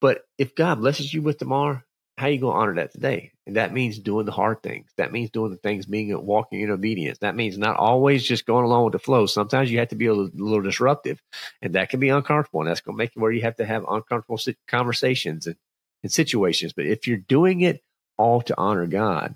But 0.00 0.22
if 0.36 0.54
God 0.54 0.80
blesses 0.80 1.14
you 1.14 1.22
with 1.22 1.38
tomorrow, 1.38 1.82
how 2.22 2.28
you 2.28 2.38
going 2.38 2.54
to 2.54 2.60
honor 2.60 2.74
that 2.76 2.92
today? 2.92 3.32
And 3.48 3.56
that 3.56 3.72
means 3.72 3.98
doing 3.98 4.26
the 4.26 4.32
hard 4.32 4.62
things. 4.62 4.88
That 4.96 5.10
means 5.10 5.30
doing 5.30 5.50
the 5.50 5.56
things, 5.56 5.86
being 5.86 6.16
walking 6.24 6.60
in 6.60 6.70
obedience. 6.70 7.18
That 7.18 7.34
means 7.34 7.58
not 7.58 7.76
always 7.76 8.22
just 8.22 8.46
going 8.46 8.64
along 8.64 8.84
with 8.84 8.92
the 8.92 9.00
flow. 9.00 9.26
Sometimes 9.26 9.72
you 9.72 9.80
have 9.80 9.88
to 9.88 9.96
be 9.96 10.06
a 10.06 10.14
little, 10.14 10.30
a 10.32 10.42
little 10.42 10.62
disruptive, 10.62 11.20
and 11.60 11.74
that 11.74 11.90
can 11.90 11.98
be 11.98 12.10
uncomfortable. 12.10 12.60
And 12.60 12.70
that's 12.70 12.80
going 12.80 12.94
to 12.94 12.98
make 12.98 13.10
it 13.10 13.18
where 13.18 13.32
you 13.32 13.42
have 13.42 13.56
to 13.56 13.66
have 13.66 13.84
uncomfortable 13.88 14.38
conversations 14.68 15.48
and, 15.48 15.56
and 16.04 16.12
situations. 16.12 16.72
But 16.72 16.86
if 16.86 17.08
you're 17.08 17.16
doing 17.16 17.62
it 17.62 17.82
all 18.16 18.40
to 18.42 18.54
honor 18.56 18.86
God 18.86 19.34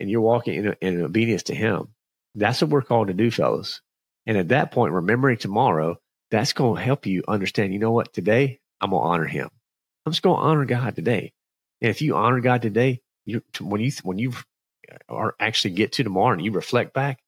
and 0.00 0.10
you're 0.10 0.20
walking 0.20 0.64
in, 0.64 0.76
in 0.80 1.02
obedience 1.02 1.44
to 1.44 1.54
Him, 1.54 1.94
that's 2.34 2.60
what 2.60 2.70
we're 2.70 2.82
called 2.82 3.06
to 3.06 3.14
do, 3.14 3.30
fellas. 3.30 3.80
And 4.26 4.36
at 4.36 4.48
that 4.48 4.72
point, 4.72 4.92
remembering 4.92 5.38
tomorrow, 5.38 5.98
that's 6.32 6.52
going 6.52 6.76
to 6.76 6.82
help 6.82 7.06
you 7.06 7.22
understand, 7.28 7.72
you 7.72 7.78
know 7.78 7.92
what, 7.92 8.12
today 8.12 8.58
I'm 8.80 8.90
going 8.90 9.00
to 9.00 9.08
honor 9.08 9.26
Him. 9.26 9.48
I'm 10.04 10.12
just 10.12 10.22
going 10.22 10.40
to 10.40 10.42
honor 10.42 10.64
God 10.64 10.96
today. 10.96 11.32
And 11.80 11.90
if 11.90 12.02
you 12.02 12.16
honor 12.16 12.40
God 12.40 12.62
today, 12.62 13.02
you 13.24 13.42
when 13.60 13.80
you 13.80 13.92
when 14.02 14.18
you 14.18 14.32
are 15.08 15.34
actually 15.38 15.74
get 15.74 15.92
to 15.92 16.04
tomorrow 16.04 16.32
and 16.32 16.44
you 16.44 16.52
reflect 16.52 16.94
back, 16.94 17.20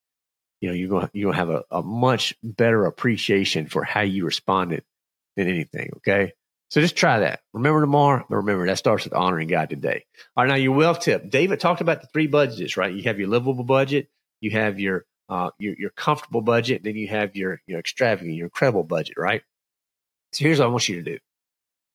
you 0.60 0.68
know 0.68 0.74
you're 0.74 0.88
gonna 0.88 1.10
you're 1.12 1.32
to 1.32 1.38
have 1.38 1.50
a, 1.50 1.64
a 1.70 1.82
much 1.82 2.34
better 2.42 2.86
appreciation 2.86 3.66
for 3.66 3.84
how 3.84 4.00
you 4.00 4.24
responded 4.24 4.84
than 5.36 5.48
anything. 5.48 5.90
Okay, 5.96 6.32
so 6.70 6.80
just 6.80 6.96
try 6.96 7.20
that. 7.20 7.40
Remember 7.52 7.80
tomorrow, 7.80 8.24
but 8.28 8.36
remember 8.36 8.66
that 8.66 8.78
starts 8.78 9.04
with 9.04 9.12
honoring 9.12 9.48
God 9.48 9.70
today. 9.70 10.04
All 10.36 10.44
right, 10.44 10.50
now 10.50 10.56
your 10.56 10.72
wealth 10.72 11.00
tip. 11.00 11.28
David 11.28 11.60
talked 11.60 11.80
about 11.80 12.00
the 12.00 12.08
three 12.08 12.26
budgets, 12.26 12.76
right? 12.76 12.94
You 12.94 13.02
have 13.04 13.18
your 13.18 13.28
livable 13.28 13.64
budget, 13.64 14.08
you 14.40 14.52
have 14.52 14.80
your 14.80 15.04
uh, 15.28 15.50
your, 15.58 15.74
your 15.78 15.90
comfortable 15.90 16.40
budget, 16.40 16.82
then 16.84 16.96
you 16.96 17.08
have 17.08 17.36
your 17.36 17.60
your 17.66 17.80
extravagant, 17.80 18.36
your 18.36 18.46
incredible 18.46 18.84
budget, 18.84 19.16
right? 19.18 19.42
So 20.32 20.44
here's 20.44 20.58
what 20.58 20.66
I 20.66 20.68
want 20.68 20.88
you 20.88 20.96
to 21.02 21.10
do: 21.12 21.18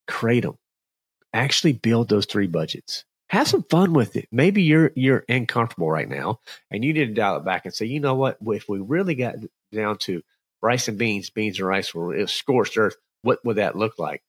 create 0.07 0.41
them 0.43 0.57
actually 1.33 1.73
build 1.73 2.09
those 2.09 2.25
three 2.25 2.47
budgets. 2.47 3.05
Have 3.29 3.47
some 3.47 3.63
fun 3.63 3.93
with 3.93 4.15
it. 4.15 4.27
Maybe 4.31 4.61
you're 4.61 4.91
you're 4.95 5.25
uncomfortable 5.27 5.89
right 5.89 6.07
now, 6.07 6.39
and 6.69 6.83
you 6.83 6.93
need 6.93 7.07
to 7.07 7.13
dial 7.13 7.37
it 7.37 7.45
back 7.45 7.65
and 7.65 7.73
say, 7.73 7.85
you 7.85 7.99
know 7.99 8.15
what? 8.15 8.37
If 8.45 8.69
we 8.69 8.79
really 8.79 9.15
got 9.15 9.35
down 9.71 9.97
to 9.99 10.21
rice 10.61 10.87
and 10.87 10.97
beans, 10.97 11.29
beans 11.29 11.59
and 11.59 11.67
rice 11.67 11.93
were 11.93 12.25
scorched 12.27 12.77
earth. 12.77 12.95
What 13.21 13.43
would 13.45 13.57
that 13.57 13.75
look 13.75 13.99
like? 13.99 14.23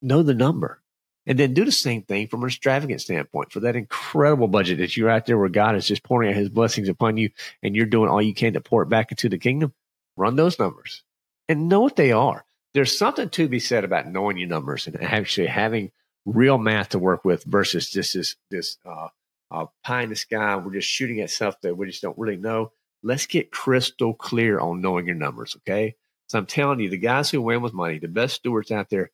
Know 0.00 0.22
the 0.22 0.34
number. 0.34 0.80
And 1.26 1.36
then 1.36 1.54
do 1.54 1.64
the 1.64 1.72
same 1.72 2.02
thing 2.02 2.28
from 2.28 2.42
an 2.42 2.48
extravagant 2.48 3.00
standpoint 3.00 3.52
for 3.52 3.60
that 3.60 3.74
incredible 3.74 4.46
budget 4.46 4.78
that 4.78 4.96
you're 4.96 5.10
out 5.10 5.26
there 5.26 5.36
where 5.36 5.48
God 5.48 5.74
is 5.74 5.86
just 5.86 6.04
pouring 6.04 6.30
out 6.30 6.36
his 6.36 6.48
blessings 6.48 6.88
upon 6.88 7.16
you 7.16 7.30
and 7.64 7.74
you're 7.74 7.86
doing 7.86 8.08
all 8.08 8.22
you 8.22 8.32
can 8.32 8.52
to 8.52 8.60
pour 8.60 8.82
it 8.82 8.88
back 8.88 9.10
into 9.10 9.28
the 9.28 9.38
kingdom. 9.38 9.74
Run 10.16 10.36
those 10.36 10.58
numbers 10.60 11.02
and 11.48 11.68
know 11.68 11.80
what 11.80 11.96
they 11.96 12.12
are. 12.12 12.44
There's 12.74 12.96
something 12.96 13.28
to 13.30 13.48
be 13.48 13.58
said 13.58 13.82
about 13.82 14.06
knowing 14.06 14.36
your 14.36 14.48
numbers 14.48 14.86
and 14.86 15.02
actually 15.02 15.48
having 15.48 15.90
real 16.26 16.58
math 16.58 16.90
to 16.90 16.98
work 16.98 17.24
with 17.24 17.44
versus 17.44 17.88
just 17.88 18.14
this, 18.14 18.36
this, 18.50 18.76
uh, 18.84 19.08
uh, 19.50 19.66
pie 19.84 20.02
in 20.02 20.10
the 20.10 20.16
sky. 20.16 20.56
We're 20.56 20.74
just 20.74 20.88
shooting 20.88 21.20
at 21.20 21.30
stuff 21.30 21.60
that 21.62 21.76
we 21.76 21.86
just 21.86 22.02
don't 22.02 22.18
really 22.18 22.36
know. 22.36 22.72
Let's 23.02 23.26
get 23.26 23.52
crystal 23.52 24.12
clear 24.12 24.58
on 24.58 24.80
knowing 24.80 25.06
your 25.06 25.14
numbers. 25.14 25.56
Okay. 25.58 25.94
So 26.28 26.38
I'm 26.38 26.46
telling 26.46 26.80
you, 26.80 26.90
the 26.90 26.98
guys 26.98 27.30
who 27.30 27.40
win 27.40 27.62
with 27.62 27.72
money, 27.72 27.98
the 27.98 28.08
best 28.08 28.34
stewards 28.34 28.72
out 28.72 28.90
there, 28.90 29.12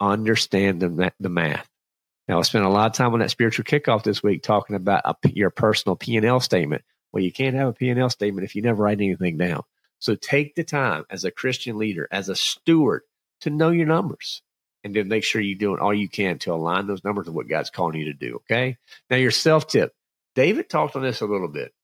understand 0.00 0.80
the, 0.80 1.12
the 1.18 1.28
math. 1.28 1.68
Now, 2.28 2.38
I 2.38 2.42
spent 2.42 2.64
a 2.64 2.68
lot 2.68 2.86
of 2.86 2.96
time 2.96 3.12
on 3.12 3.18
that 3.18 3.32
spiritual 3.32 3.64
kickoff 3.64 4.04
this 4.04 4.22
week 4.22 4.42
talking 4.42 4.76
about 4.76 5.02
a, 5.04 5.14
your 5.30 5.50
personal 5.50 5.96
P&L 5.96 6.40
statement. 6.40 6.82
Well, 7.12 7.22
you 7.22 7.32
can't 7.32 7.56
have 7.56 7.68
a 7.68 7.72
P&L 7.72 8.10
statement 8.10 8.44
if 8.44 8.54
you 8.54 8.62
never 8.62 8.82
write 8.82 9.00
anything 9.00 9.36
down. 9.36 9.62
So 9.98 10.14
take 10.14 10.54
the 10.54 10.64
time 10.64 11.04
as 11.10 11.24
a 11.24 11.30
Christian 11.30 11.78
leader, 11.78 12.08
as 12.10 12.28
a 12.28 12.36
steward, 12.36 13.02
to 13.40 13.50
know 13.50 13.70
your 13.70 13.86
numbers 13.86 14.42
and 14.84 14.94
then 14.94 15.08
make 15.08 15.24
sure 15.24 15.40
you're 15.40 15.58
doing 15.58 15.80
all 15.80 15.94
you 15.94 16.08
can 16.08 16.38
to 16.40 16.52
align 16.52 16.86
those 16.86 17.04
numbers 17.04 17.26
with 17.26 17.34
what 17.34 17.48
God's 17.48 17.70
calling 17.70 17.98
you 17.98 18.06
to 18.06 18.14
do. 18.14 18.36
Okay. 18.36 18.76
Now, 19.10 19.16
your 19.16 19.30
self 19.30 19.66
tip. 19.66 19.94
David 20.34 20.68
talked 20.70 20.96
on 20.96 21.02
this 21.02 21.20
a 21.20 21.26
little 21.26 21.48
bit, 21.48 21.74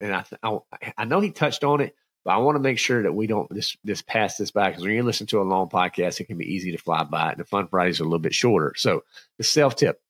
and 0.00 0.14
I, 0.14 0.24
I, 0.42 0.58
I 0.96 1.04
know 1.04 1.20
he 1.20 1.30
touched 1.30 1.62
on 1.62 1.82
it, 1.82 1.94
but 2.24 2.32
I 2.32 2.38
want 2.38 2.56
to 2.56 2.60
make 2.60 2.78
sure 2.78 3.02
that 3.02 3.12
we 3.12 3.26
don't 3.26 3.52
just, 3.54 3.76
just 3.84 4.06
pass 4.06 4.38
this 4.38 4.50
by 4.50 4.70
because 4.70 4.82
when 4.82 4.92
you 4.92 5.02
listen 5.02 5.26
to 5.28 5.40
a 5.40 5.42
long 5.42 5.68
podcast, 5.68 6.18
it 6.20 6.24
can 6.24 6.38
be 6.38 6.54
easy 6.54 6.72
to 6.72 6.78
fly 6.78 7.04
by. 7.04 7.32
And 7.32 7.38
the 7.38 7.44
fun 7.44 7.68
Fridays 7.68 8.00
are 8.00 8.04
a 8.04 8.06
little 8.06 8.18
bit 8.18 8.34
shorter. 8.34 8.72
So 8.76 9.04
the 9.36 9.44
self 9.44 9.76
tip, 9.76 10.00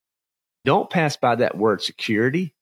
don't 0.65 0.89
pass 0.89 1.17
by 1.17 1.37
that 1.37 1.57
word 1.57 1.83
security 1.83 2.55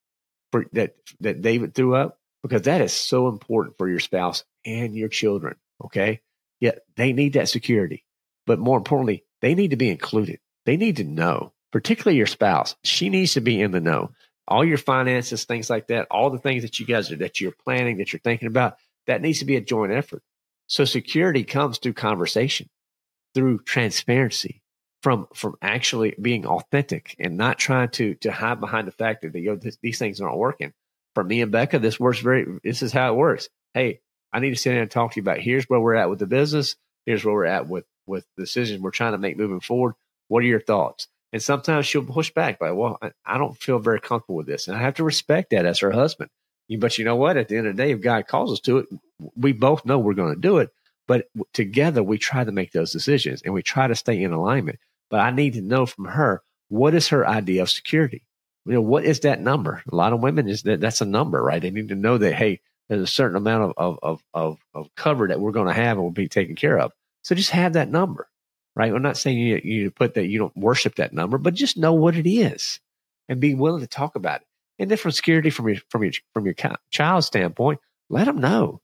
for 0.53 0.65
that 0.73 0.97
that 1.21 1.43
David 1.43 1.75
threw 1.75 1.95
up 1.95 2.19
because 2.43 2.63
that 2.63 2.81
is 2.81 2.93
so 2.93 3.29
important 3.29 3.77
for 3.77 3.89
your 3.89 4.01
spouse 4.01 4.45
and 4.65 4.95
your 4.95 5.09
children. 5.09 5.57
Okay. 5.85 6.23
Yeah, 6.61 6.73
they 6.97 7.13
need 7.13 7.35
that 7.35 7.51
security. 7.51 8.05
But 8.47 8.59
more 8.59 8.79
importantly, 8.79 9.25
they 9.41 9.55
need 9.55 9.71
to 9.71 9.77
be 9.77 9.91
included. 9.91 10.41
They 10.65 10.77
need 10.77 10.97
to 10.97 11.05
know, 11.05 11.53
particularly 11.73 12.19
your 12.19 12.27
spouse. 12.27 12.77
She 12.85 13.09
needs 13.09 13.35
to 13.35 13.41
be 13.41 13.61
in 13.61 13.71
the 13.71 13.81
know. 13.81 14.13
All 14.49 14.65
your 14.65 14.79
finances, 14.79 15.45
things 15.45 15.69
like 15.69 15.89
that, 15.89 16.07
all 16.11 16.31
the 16.31 16.39
things 16.39 16.63
that 16.63 16.79
you 16.79 16.87
guys 16.87 17.11
are 17.11 17.17
that 17.17 17.41
you're 17.41 17.53
planning, 17.53 17.99
that 17.99 18.13
you're 18.13 18.21
thinking 18.21 18.49
about, 18.49 18.77
that 19.07 19.21
needs 19.21 19.41
to 19.41 19.45
be 19.45 19.57
a 19.57 19.61
joint 19.61 19.93
effort. 19.93 20.23
So 20.69 20.85
security 20.85 21.45
comes 21.45 21.79
through 21.79 21.95
conversation, 21.95 22.69
through 23.35 23.61
transparency, 23.61 24.63
from 25.03 25.29
from 25.35 25.57
actually 25.63 26.15
being 26.21 26.47
authentic 26.47 27.15
and 27.19 27.37
not 27.37 27.59
trying 27.59 27.91
to 27.91 28.15
to 28.17 28.33
hide 28.33 28.61
behind 28.61 28.87
the 28.87 28.93
fact 28.93 29.23
that 29.23 29.35
you 29.35 29.51
know, 29.51 29.57
this, 29.57 29.79
these 29.83 29.99
things 29.99 30.21
aren't 30.21 30.39
working. 30.39 30.73
For 31.15 31.25
me 31.25 31.41
and 31.41 31.53
Becca, 31.53 31.79
this 31.79 31.99
works 31.99 32.21
very. 32.21 32.47
This 32.63 32.83
is 32.83 32.93
how 32.93 33.13
it 33.13 33.17
works. 33.17 33.49
Hey, 33.75 34.01
I 34.33 34.41
need 34.41 34.51
to 34.51 34.57
sit 34.57 34.71
down 34.71 34.83
and 34.83 34.91
talk 34.91 35.13
to 35.13 35.17
you 35.17 35.23
about 35.23 35.39
here's 35.39 35.65
where 35.65 35.81
we're 35.81 35.95
at 35.95 36.11
with 36.11 36.19
the 36.19 36.27
business. 36.27 36.77
Here's 37.05 37.25
where 37.25 37.35
we're 37.35 37.47
at 37.47 37.69
with 37.69 37.85
with 38.07 38.27
decisions 38.37 38.81
we're 38.81 38.91
trying 38.91 39.13
to 39.13 39.19
make 39.19 39.37
moving 39.37 39.61
forward. 39.61 39.95
What 40.29 40.43
are 40.43 40.47
your 40.47 40.61
thoughts? 40.61 41.09
And 41.33 41.43
sometimes 41.43 41.87
she'll 41.87 42.05
push 42.05 42.31
back 42.31 42.59
by, 42.59 42.73
well, 42.73 42.99
I 43.25 43.39
don't 43.39 43.57
feel 43.57 43.79
very 43.79 44.01
comfortable 44.01 44.37
with 44.37 44.47
this. 44.47 44.69
And 44.69 44.77
I 44.77 44.81
have 44.81 44.95
to 44.95 45.05
respect 45.05 45.51
that 45.51 45.67
as 45.67 45.81
her 45.81 45.91
husband. 45.91 46.31
But 46.79 46.99
you 46.99 47.05
know 47.05 47.17
what? 47.17 47.37
At 47.37 47.49
the 47.49 47.57
end 47.57 47.67
of 47.67 47.77
the 47.77 47.83
day, 47.83 47.93
if 47.93 48.01
God 48.01 48.27
calls 48.27 48.53
us 48.53 48.61
to 48.61 48.79
it, 48.79 48.87
we 49.37 49.53
both 49.53 49.85
know 49.85 49.99
we're 49.99 50.15
going 50.15 50.35
to 50.35 50.41
do 50.41 50.59
it. 50.59 50.71
But 51.07 51.29
together, 51.53 52.03
we 52.03 52.19
try 52.19 52.43
to 52.43 52.53
make 52.53 52.73
those 52.73 52.93
decisions 52.93 53.43
and 53.43 53.55
we 53.55 53.63
try 53.63 53.87
to 53.87 53.95
stay 53.95 54.23
in 54.23 54.33
alignment. 54.33 54.79
But 55.11 55.21
I 55.21 55.31
need 55.31 55.55
to 55.55 55.61
know 55.61 55.87
from 55.87 56.07
her 56.07 56.43
what 56.69 56.95
is 56.95 57.09
her 57.09 57.27
idea 57.27 57.63
of 57.63 57.71
security. 57.71 58.23
You 58.65 58.75
know, 58.75 58.81
what 58.81 59.05
is 59.05 59.21
that 59.21 59.41
number? 59.41 59.83
A 59.91 59.95
lot 59.95 60.13
of 60.13 60.21
women 60.21 60.49
is 60.49 60.63
that 60.63 60.81
that's 60.81 61.01
a 61.01 61.07
number, 61.07 61.41
right? 61.41 61.63
They 61.63 61.71
need 61.71 61.91
to 61.91 61.95
know 61.95 62.19
that 62.19 62.35
hey, 62.35 62.61
there's 62.89 63.03
a 63.03 63.07
certain 63.07 63.37
amount 63.37 63.75
of 63.77 63.99
of 64.01 64.23
of 64.35 64.59
of 64.75 64.95
cover 64.97 65.29
that 65.29 65.41
we're 65.41 65.53
going 65.53 65.69
to 65.69 65.73
have 65.73 65.97
and 65.97 66.03
will 66.03 66.11
be 66.11 66.29
taken 66.29 66.57
care 66.57 66.79
of. 66.79 66.93
So 67.27 67.35
just 67.35 67.51
have 67.51 67.73
that 67.73 67.91
number, 67.91 68.29
right? 68.77 68.95
I'm 68.95 69.03
not 69.03 69.17
saying 69.17 69.39
you 69.39 69.61
you 69.65 69.91
put 69.91 70.15
that 70.15 70.29
you 70.29 70.39
don't 70.39 70.57
worship 70.57 70.95
that 70.95 71.13
number, 71.13 71.39
but 71.39 71.55
just 71.55 71.77
know 71.77 71.93
what 71.93 72.15
it 72.15 72.31
is 72.31 72.79
and 73.29 73.41
be 73.41 73.53
willing 73.53 73.81
to 73.81 73.89
talk 73.89 74.15
about 74.15 74.43
it. 74.43 74.47
And 74.79 74.89
then 74.89 74.97
from 74.97 75.11
security 75.11 75.51
from 75.51 75.67
your 75.67 75.79
from 75.89 76.05
your 76.05 76.13
from 76.33 76.47
your 76.47 76.55
child's 76.91 77.27
standpoint, 77.27 77.81
let 78.09 78.27
them 78.27 78.39
know. 78.39 78.81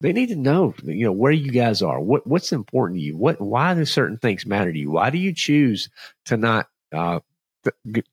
They 0.00 0.14
need 0.14 0.30
to 0.30 0.36
know, 0.36 0.72
you 0.82 1.04
know, 1.04 1.12
where 1.12 1.32
you 1.32 1.50
guys 1.50 1.82
are. 1.82 2.00
What 2.00 2.26
what's 2.26 2.50
important 2.50 2.98
to 2.98 3.04
you? 3.04 3.14
What 3.14 3.42
why 3.42 3.74
do 3.74 3.84
certain 3.84 4.16
things 4.16 4.46
matter 4.46 4.72
to 4.72 4.78
you? 4.78 4.92
Why 4.92 5.10
do 5.10 5.18
you 5.18 5.34
choose 5.34 5.90
to 6.24 6.38
not 6.38 6.68
uh, 6.92 7.20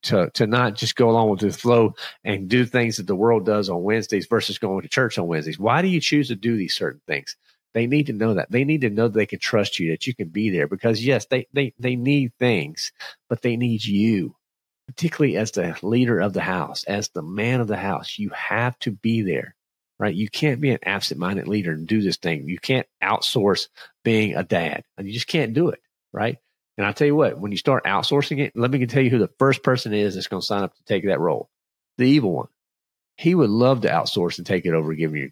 to 0.02 0.30
to 0.30 0.46
not 0.46 0.76
just 0.76 0.98
go 0.98 1.10
along 1.10 1.30
with 1.30 1.40
the 1.40 1.52
flow 1.54 1.96
and 2.26 2.50
do 2.50 2.66
things 2.66 2.98
that 2.98 3.08
the 3.08 3.16
world 3.16 3.46
does 3.46 3.70
on 3.70 3.84
Wednesdays 3.84 4.28
versus 4.28 4.58
going 4.58 4.82
to 4.82 4.90
church 4.90 5.18
on 5.18 5.28
Wednesdays? 5.28 5.58
Why 5.58 5.82
do 5.82 5.88
you 5.88 6.02
choose 6.02 6.28
to 6.28 6.36
do 6.36 6.58
these 6.58 6.74
certain 6.74 7.00
things? 7.08 7.38
They 7.74 7.88
need 7.88 8.08
to 8.08 8.14
know 8.14 8.34
that. 8.34 8.52
They 8.52 8.64
need 8.64 8.82
to 8.82 8.90
know 8.90 9.08
they 9.08 9.26
can 9.26 9.40
trust 9.40 9.80
you, 9.80 9.92
that 9.92 10.08
you 10.08 10.16
can 10.16 10.30
be 10.30 10.50
there 10.50 10.68
because 10.68 11.06
yes, 11.06 11.26
they 11.28 11.48
they 11.54 11.74
they 11.80 11.96
need 11.96 12.34
things, 12.40 12.92
but 13.30 13.42
they 13.42 13.58
need 13.58 13.86
you 13.86 14.36
particularly 14.90 15.38
as 15.38 15.52
the 15.52 15.78
leader 15.84 16.20
of 16.20 16.34
the 16.34 16.42
house, 16.42 16.84
as 16.86 17.10
the 17.10 17.22
man 17.22 17.62
of 17.62 17.68
the 17.68 17.78
house, 17.78 18.18
you 18.18 18.30
have 18.30 18.78
to 18.80 18.90
be 18.90 19.22
there, 19.22 19.56
right? 20.00 20.16
You 20.16 20.28
can't 20.28 20.60
be 20.60 20.72
an 20.72 20.80
absent 20.84 21.20
minded 21.20 21.48
leader 21.48 21.72
and 21.72 21.88
do 21.88 22.02
this 22.02 22.18
thing. 22.18 22.50
You 22.50 22.58
can't 22.58 22.88
outsource 23.04 23.68
being 24.04 24.36
a 24.36 24.44
dad. 24.44 24.84
And 24.98 25.06
you 25.06 25.14
just 25.14 25.28
can't 25.28 25.54
do 25.54 25.70
it, 25.70 25.80
right? 26.12 26.40
And 26.76 26.88
I'll 26.88 26.94
tell 26.94 27.06
you 27.06 27.16
what, 27.16 27.40
when 27.40 27.52
you 27.52 27.58
start 27.60 27.86
outsourcing 27.86 28.40
it, 28.40 28.54
let 28.56 28.72
me 28.72 28.84
tell 28.88 29.04
you 29.04 29.12
who 29.12 29.20
the 29.20 29.30
first 29.38 29.62
person 29.62 29.94
is 29.94 30.16
that's 30.16 30.28
going 30.28 30.42
to 30.42 30.46
sign 30.46 30.64
up 30.64 30.76
to 30.76 30.84
take 30.86 31.06
that 31.06 31.20
role 31.20 31.50
the 32.00 32.06
evil 32.06 32.32
one. 32.32 32.48
He 33.16 33.36
would 33.36 33.52
love 33.52 33.82
to 33.82 33.90
outsource 33.90 34.40
and 34.40 34.48
take 34.48 34.66
it 34.66 34.74
over, 34.74 34.96
giving 34.96 35.22
you, 35.22 35.32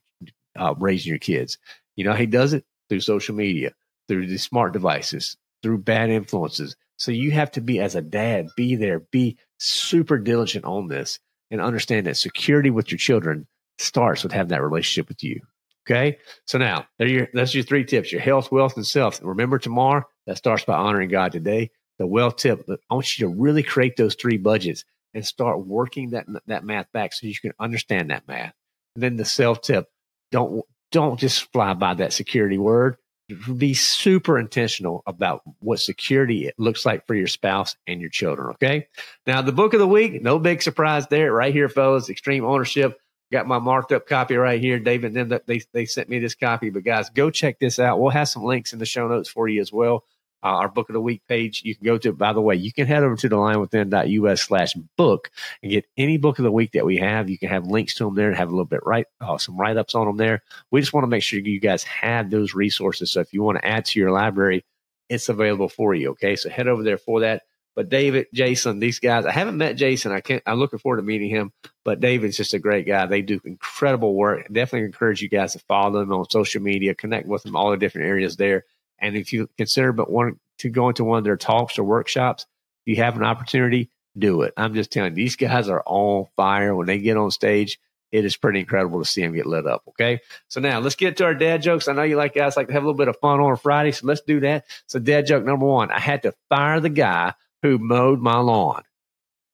uh, 0.56 0.76
raising 0.78 1.10
your 1.10 1.20
kids. 1.20 1.58
You 1.98 2.06
know, 2.06 2.14
he 2.14 2.26
does 2.26 2.54
it 2.54 2.64
through 2.88 3.02
social 3.02 3.36
media, 3.36 3.74
through 4.08 4.28
the 4.28 4.38
smart 4.38 4.72
devices, 4.72 5.36
through 5.62 5.80
bad 5.80 6.10
influences. 6.10 6.78
So 6.96 7.12
you 7.12 7.32
have 7.32 7.52
to 7.52 7.62
be, 7.62 7.80
as 7.80 7.96
a 7.96 8.02
dad, 8.02 8.48
be 8.56 8.76
there, 8.76 9.02
be 9.12 9.38
super 9.58 10.18
diligent 10.18 10.64
on 10.64 10.88
this 10.88 11.20
and 11.52 11.60
understand 11.60 12.08
that 12.08 12.18
security 12.18 12.70
with 12.70 12.92
your 12.92 12.98
children 12.98 13.48
starts 13.78 14.24
with 14.24 14.32
having 14.32 14.50
that 14.50 14.64
relationship 14.64 15.10
with 15.10 15.24
you. 15.24 15.42
Okay. 15.86 16.18
So 16.46 16.58
now 16.58 16.86
there 16.98 17.08
your, 17.08 17.28
that's 17.34 17.56
your 17.56 17.64
three 17.64 17.86
tips, 17.86 18.12
your 18.12 18.22
health, 18.22 18.52
wealth, 18.52 18.76
and 18.76 18.86
self. 18.86 19.20
Remember 19.24 19.58
tomorrow, 19.58 20.04
that 20.26 20.38
starts 20.38 20.66
by 20.66 20.76
honoring 20.76 21.10
God 21.10 21.32
today. 21.32 21.72
The 21.98 22.08
wealth 22.08 22.38
tip, 22.38 22.68
I 22.70 22.94
want 22.94 23.18
you 23.18 23.28
to 23.28 23.34
really 23.34 23.64
create 23.64 23.96
those 23.96 24.16
three 24.16 24.38
budgets 24.38 24.84
and 25.14 25.26
start 25.26 25.66
working 25.66 26.12
that, 26.12 26.28
that 26.48 26.64
math 26.64 26.92
back 26.92 27.14
so 27.14 27.26
you 27.26 27.36
can 27.42 27.54
understand 27.60 28.12
that 28.12 28.28
math. 28.28 28.54
And 28.96 29.04
then 29.04 29.16
the 29.16 29.26
self 29.26 29.62
tip, 29.62 29.88
don't, 30.32 30.64
don't 30.92 31.20
just 31.20 31.52
fly 31.52 31.74
by 31.74 31.94
that 31.96 32.14
security 32.14 32.58
word 32.58 32.98
mm-hmm. 33.32 33.56
be 33.56 33.74
super 33.74 34.38
intentional 34.40 35.04
about 35.06 35.42
what 35.60 35.80
security 35.80 36.48
it 36.48 36.56
looks 36.58 36.86
like 36.86 37.06
for 37.08 37.16
your 37.16 37.28
spouse 37.28 37.76
and 37.88 38.02
your 38.02 38.10
children. 38.10 38.50
Okay. 38.52 38.88
Now, 39.26 39.42
the 39.42 39.52
book 39.52 39.74
of 39.74 39.80
the 39.80 39.88
week, 39.88 40.22
no 40.22 40.40
big 40.40 40.62
surprise 40.62 41.08
there, 41.08 41.32
right 41.32 41.54
here, 41.54 41.70
fellas. 41.70 42.10
Expert 42.10 42.42
ownership. 42.42 43.00
Got 43.30 43.46
my 43.46 43.60
marked 43.60 43.92
up 43.92 44.08
copy 44.08 44.38
right 44.38 44.62
here, 44.62 44.80
David. 44.80 45.14
Then 45.14 45.38
they 45.48 45.62
they 45.74 45.86
sent 45.86 46.08
me 46.08 46.20
this 46.20 46.36
copy, 46.36 46.70
but 46.70 46.86
guys, 46.86 47.10
go 47.10 47.30
check 47.30 47.60
this 47.60 47.78
out. 47.78 48.00
We'll 48.00 48.12
have 48.12 48.30
some 48.30 48.44
links 48.44 48.72
in 48.72 48.80
the 48.80 48.86
show 48.86 49.08
notes 49.10 49.28
for 49.28 49.50
you 49.50 49.60
as 49.60 49.72
well 49.72 50.06
uh, 50.44 50.48
our 50.48 50.70
book 50.70 50.90
of 50.90 50.94
the 50.94 51.02
week 51.02 51.22
page. 51.28 51.64
You 51.64 51.76
can 51.76 51.86
go 51.86 51.98
to, 51.98 52.10
it. 52.10 52.18
by 52.18 52.34
the 52.34 52.42
way, 52.42 52.56
you 52.56 52.72
can 52.72 52.88
head 52.88 53.04
over 53.04 53.16
to 53.16 53.30
the 53.30 53.36
lionwithin.us 53.36 54.42
slash 54.42 54.74
book 54.96 55.32
and 55.62 55.72
get 55.72 55.86
any 55.98 56.18
book 56.18 56.40
of 56.40 56.44
the 56.44 56.52
week 56.52 56.72
that 56.74 56.86
we 56.86 56.98
have. 56.98 57.30
You 57.30 57.38
can 57.38 57.50
have 57.50 57.66
links 57.66 57.96
to 57.96 58.06
them 58.06 58.16
there 58.16 58.30
and 58.30 58.38
have 58.38 58.50
a 58.50 58.52
little 58.52 58.66
bit 58.66 58.86
right, 58.86 59.06
uh, 59.22 59.38
some 59.38 59.58
write 59.58 59.78
ups 59.78 59.96
on 59.96 60.08
them 60.08 60.18
there. 60.18 60.44
We 60.72 60.80
just 60.80 60.94
want 60.94 61.04
to 61.04 61.10
make 61.10 61.24
sure 61.24 61.40
you 61.40 61.60
guys 61.60 61.84
have 61.84 62.30
those 62.30 62.54
resources. 62.54 63.12
So 63.12 63.22
if 63.22 63.34
you 63.34 63.42
want 63.44 63.60
to 63.60 63.68
add 63.68 63.86
to 63.86 64.00
your 64.00 64.12
library, 64.12 64.64
it's 65.10 65.30
available 65.30 65.70
for 65.70 65.96
you. 65.96 66.12
Okay. 66.12 66.36
So 66.36 66.50
head 66.50 66.68
over 66.68 66.84
there 66.84 66.98
for 66.98 67.22
that. 67.22 67.44
But 67.78 67.90
David, 67.90 68.26
Jason, 68.34 68.80
these 68.80 68.98
guys, 68.98 69.28
I 69.28 69.32
haven't 69.32 69.58
met 69.58 69.74
Jason. 69.74 70.12
I 70.12 70.20
can't, 70.20 70.42
I'm 70.48 70.58
looking 70.58 70.80
forward 70.80 70.98
to 70.98 71.04
meeting 71.04 71.30
him, 71.30 71.52
but 71.86 72.00
David's 72.00 72.36
just 72.36 72.56
a 72.56 72.60
great 72.60 72.88
guy. 72.88 73.06
They 73.06 73.22
do 73.22 73.40
incredible 73.46 74.16
work. 74.16 74.52
Definitely 74.52 74.88
encourage 74.88 75.22
you 75.22 75.30
guys 75.30 75.54
to 75.54 75.60
follow 75.60 76.00
them 76.00 76.12
on 76.12 76.28
social 76.28 76.60
media, 76.60 76.96
connect 76.96 77.28
with 77.28 77.44
them, 77.44 77.56
all 77.56 77.70
the 77.70 77.78
different 77.78 78.08
areas 78.08 78.36
there. 78.36 78.66
And 79.00 79.16
if 79.16 79.34
you 79.34 79.50
consider 79.58 79.92
but 79.92 80.10
want 80.10 80.40
to 80.60 80.70
go 80.70 80.90
into 80.90 81.04
one 81.04 81.20
of 81.20 81.24
their 81.24 81.38
talks 81.38 81.78
or 81.78 81.84
workshops, 81.84 82.46
you 82.86 82.98
have 82.98 83.18
an 83.18 83.24
opportunity, 83.24 83.90
do 84.18 84.42
it. 84.44 84.54
I'm 84.58 84.74
just 84.74 84.92
telling 84.92 85.12
you, 85.12 85.16
these 85.16 85.36
guys 85.36 85.70
are 85.70 85.84
on 85.86 86.28
fire 86.36 86.76
when 86.76 86.88
they 86.88 87.00
get 87.00 87.18
on 87.18 87.32
stage. 87.32 87.80
It 88.12 88.24
is 88.24 88.38
pretty 88.38 88.62
incredible 88.62 89.00
to 89.00 89.06
see 89.06 89.22
them 89.22 89.34
get 89.34 89.46
lit 89.46 89.68
up. 89.68 89.84
Okay. 89.90 90.22
So 90.48 90.62
now 90.62 90.80
let's 90.80 90.96
get 90.96 91.18
to 91.18 91.26
our 91.26 91.36
dad 91.36 91.62
jokes. 91.62 91.88
I 91.88 91.94
know 91.94 92.04
you 92.04 92.16
like 92.16 92.34
guys 92.34 92.56
like 92.56 92.68
to 92.68 92.74
have 92.74 92.84
a 92.84 92.86
little 92.86 92.98
bit 92.98 93.10
of 93.10 93.18
fun 93.20 93.42
on 93.42 93.52
a 93.52 93.58
Friday. 93.58 93.92
So 93.92 94.08
let's 94.08 94.22
do 94.22 94.40
that. 94.40 94.66
So 94.88 95.00
dad 95.00 95.28
joke 95.28 95.44
number 95.44 95.66
one, 95.66 95.92
I 95.92 96.00
had 96.00 96.24
to 96.24 96.34
fire 96.48 96.80
the 96.80 96.90
guy 96.90 97.34
who 97.62 97.78
mowed 97.78 98.20
my 98.20 98.38
lawn. 98.38 98.84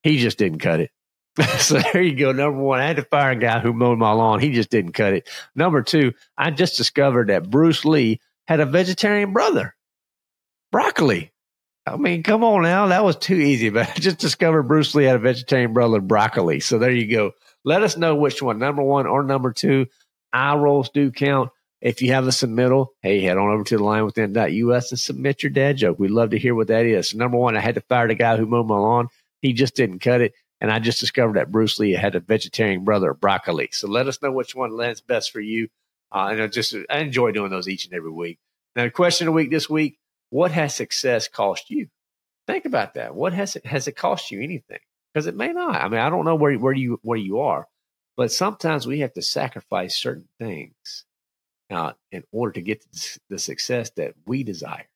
He 0.03 0.19
just 0.19 0.37
didn't 0.37 0.59
cut 0.59 0.81
it. 0.81 0.91
so 1.57 1.79
there 1.79 2.01
you 2.01 2.15
go. 2.15 2.31
Number 2.31 2.59
one, 2.59 2.79
I 2.79 2.85
had 2.85 2.97
to 2.97 3.03
fire 3.03 3.31
a 3.31 3.35
guy 3.35 3.59
who 3.59 3.73
mowed 3.73 3.97
my 3.97 4.11
lawn. 4.11 4.39
He 4.39 4.51
just 4.51 4.69
didn't 4.69 4.91
cut 4.91 5.13
it. 5.13 5.27
Number 5.55 5.81
two, 5.81 6.13
I 6.37 6.51
just 6.51 6.77
discovered 6.77 7.29
that 7.29 7.49
Bruce 7.49 7.85
Lee 7.85 8.19
had 8.47 8.59
a 8.59 8.65
vegetarian 8.65 9.33
brother. 9.33 9.75
Broccoli. 10.71 11.31
I 11.85 11.97
mean, 11.97 12.23
come 12.23 12.43
on 12.43 12.63
now. 12.63 12.87
That 12.87 13.03
was 13.03 13.17
too 13.17 13.35
easy, 13.35 13.69
but 13.69 13.89
I 13.95 13.99
just 13.99 14.19
discovered 14.19 14.63
Bruce 14.63 14.95
Lee 14.95 15.05
had 15.05 15.15
a 15.15 15.19
vegetarian 15.19 15.73
brother, 15.73 15.99
broccoli. 15.99 16.59
So 16.59 16.79
there 16.79 16.91
you 16.91 17.11
go. 17.11 17.31
Let 17.65 17.83
us 17.83 17.97
know 17.97 18.15
which 18.15 18.41
one, 18.41 18.59
number 18.59 18.83
one 18.83 19.07
or 19.07 19.23
number 19.23 19.51
two. 19.51 19.87
Eye 20.31 20.55
rolls 20.55 20.89
do 20.89 21.11
count. 21.11 21.51
If 21.81 22.01
you 22.01 22.13
have 22.13 22.25
a 22.25 22.31
submittal, 22.31 22.87
hey, 23.01 23.21
head 23.21 23.37
on 23.37 23.49
over 23.49 23.63
to 23.65 23.77
the 23.77 23.83
lion 23.83 24.05
within 24.05 24.35
.us 24.37 24.91
and 24.91 24.99
submit 24.99 25.43
your 25.43 25.49
dad 25.49 25.75
joke. 25.75 25.99
We'd 25.99 26.11
love 26.11 26.29
to 26.29 26.39
hear 26.39 26.55
what 26.55 26.67
that 26.67 26.85
is. 26.85 27.13
Number 27.13 27.37
one, 27.37 27.57
I 27.57 27.59
had 27.59 27.75
to 27.75 27.81
fire 27.81 28.07
the 28.07 28.15
guy 28.15 28.37
who 28.37 28.45
mowed 28.45 28.67
my 28.67 28.77
lawn. 28.77 29.09
He 29.41 29.51
just 29.51 29.75
didn't 29.75 29.99
cut 29.99 30.21
it. 30.21 30.33
And 30.61 30.71
I 30.71 30.79
just 30.79 31.01
discovered 31.01 31.35
that 31.35 31.51
Bruce 31.51 31.77
Lee 31.79 31.91
had 31.91 32.15
a 32.15 32.21
vegetarian 32.21 32.85
brother, 32.85 33.13
broccoli. 33.13 33.67
So 33.73 33.89
let 33.89 34.07
us 34.07 34.21
know 34.21 34.31
which 34.31 34.55
one 34.55 34.75
lands 34.77 35.01
best 35.01 35.31
for 35.31 35.41
you. 35.41 35.67
Uh, 36.13 36.29
and 36.31 36.41
I 36.41 36.47
just 36.47 36.75
I 36.89 36.99
enjoy 36.99 37.31
doing 37.31 37.49
those 37.49 37.67
each 37.67 37.85
and 37.85 37.93
every 37.93 38.11
week. 38.11 38.39
Now, 38.75 38.83
the 38.83 38.91
question 38.91 39.27
of 39.27 39.33
the 39.33 39.35
week 39.35 39.51
this 39.51 39.69
week: 39.69 39.97
What 40.29 40.51
has 40.51 40.75
success 40.75 41.27
cost 41.27 41.69
you? 41.69 41.87
Think 42.47 42.65
about 42.65 42.95
that. 42.95 43.15
What 43.15 43.33
has 43.33 43.55
it 43.55 43.65
has 43.65 43.87
it 43.87 43.95
cost 43.95 44.31
you 44.31 44.41
anything? 44.41 44.79
Because 45.13 45.27
it 45.27 45.35
may 45.35 45.53
not. 45.53 45.81
I 45.81 45.87
mean, 45.89 45.99
I 45.99 46.09
don't 46.09 46.25
know 46.25 46.35
where 46.35 46.53
where 46.53 46.73
you 46.73 46.99
where 47.03 47.17
you 47.17 47.39
are, 47.39 47.67
but 48.15 48.31
sometimes 48.31 48.85
we 48.85 48.99
have 48.99 49.13
to 49.13 49.21
sacrifice 49.21 49.95
certain 49.97 50.27
things 50.39 51.05
uh, 51.71 51.93
in 52.11 52.23
order 52.31 52.53
to 52.53 52.61
get 52.61 52.85
the 53.29 53.39
success 53.39 53.89
that 53.91 54.13
we 54.25 54.43
desire. 54.43 54.87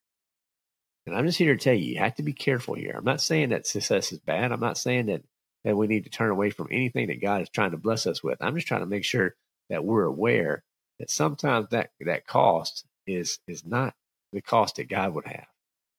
And 1.05 1.15
I'm 1.15 1.25
just 1.25 1.37
here 1.37 1.55
to 1.55 1.63
tell 1.63 1.73
you, 1.73 1.93
you 1.93 1.99
have 1.99 2.15
to 2.15 2.23
be 2.23 2.33
careful 2.33 2.75
here. 2.75 2.93
I'm 2.97 3.05
not 3.05 3.21
saying 3.21 3.49
that 3.49 3.65
success 3.65 4.11
is 4.11 4.19
bad. 4.19 4.51
I'm 4.51 4.59
not 4.59 4.77
saying 4.77 5.07
that 5.07 5.23
that 5.63 5.75
we 5.75 5.87
need 5.87 6.03
to 6.03 6.09
turn 6.09 6.29
away 6.29 6.49
from 6.49 6.67
anything 6.69 7.07
that 7.07 7.21
God 7.21 7.41
is 7.41 7.49
trying 7.49 7.71
to 7.71 7.77
bless 7.77 8.05
us 8.05 8.23
with. 8.23 8.37
I'm 8.41 8.55
just 8.55 8.67
trying 8.67 8.81
to 8.81 8.85
make 8.85 9.03
sure 9.03 9.35
that 9.69 9.83
we're 9.83 10.03
aware 10.03 10.63
that 10.99 11.09
sometimes 11.09 11.69
that 11.69 11.91
that 12.01 12.27
cost 12.27 12.85
is 13.05 13.39
is 13.47 13.65
not 13.65 13.93
the 14.33 14.41
cost 14.41 14.75
that 14.75 14.89
God 14.89 15.13
would 15.13 15.27
have. 15.27 15.47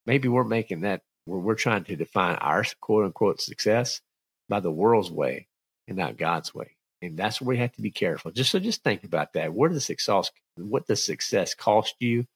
Maybe 0.06 0.28
we're 0.28 0.44
making 0.44 0.82
that 0.82 1.02
where 1.24 1.38
we're 1.38 1.54
trying 1.54 1.84
to 1.84 1.96
define 1.96 2.36
our 2.36 2.64
quote 2.80 3.04
unquote 3.04 3.40
success 3.40 4.00
by 4.48 4.60
the 4.60 4.70
world's 4.70 5.10
way 5.10 5.48
and 5.86 5.96
not 5.96 6.16
God's 6.16 6.54
way. 6.54 6.76
And 7.00 7.16
that's 7.16 7.40
where 7.40 7.48
we 7.48 7.58
have 7.58 7.72
to 7.72 7.82
be 7.82 7.90
careful. 7.90 8.30
Just 8.32 8.50
so 8.50 8.58
just 8.58 8.82
think 8.82 9.04
about 9.04 9.34
that. 9.34 9.52
What 9.52 9.70
does 9.70 9.84
success 9.84 10.30
what 10.56 10.86
does 10.86 11.02
success 11.02 11.54
cost 11.54 11.94
you? 12.00 12.26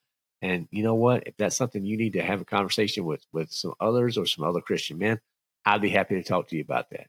And 0.41 0.69
you 0.71 0.83
know 0.83 0.95
what? 0.95 1.27
If 1.27 1.37
that's 1.37 1.57
something 1.57 1.85
you 1.85 1.97
need 1.97 2.15
to 2.15 2.23
have 2.23 2.41
a 2.41 2.45
conversation 2.45 3.05
with 3.05 3.25
with 3.33 3.51
some 3.51 3.75
others 3.81 4.19
or 4.19 4.27
some 4.27 4.45
other 4.45 4.61
Christian 4.61 4.99
men, 4.99 5.21
I'd 5.65 5.83
be 5.83 5.91
happy 5.91 6.17
to 6.17 6.23
talk 6.23 6.49
to 6.49 6.57
you 6.57 6.63
about 6.63 6.91
that. 6.91 7.07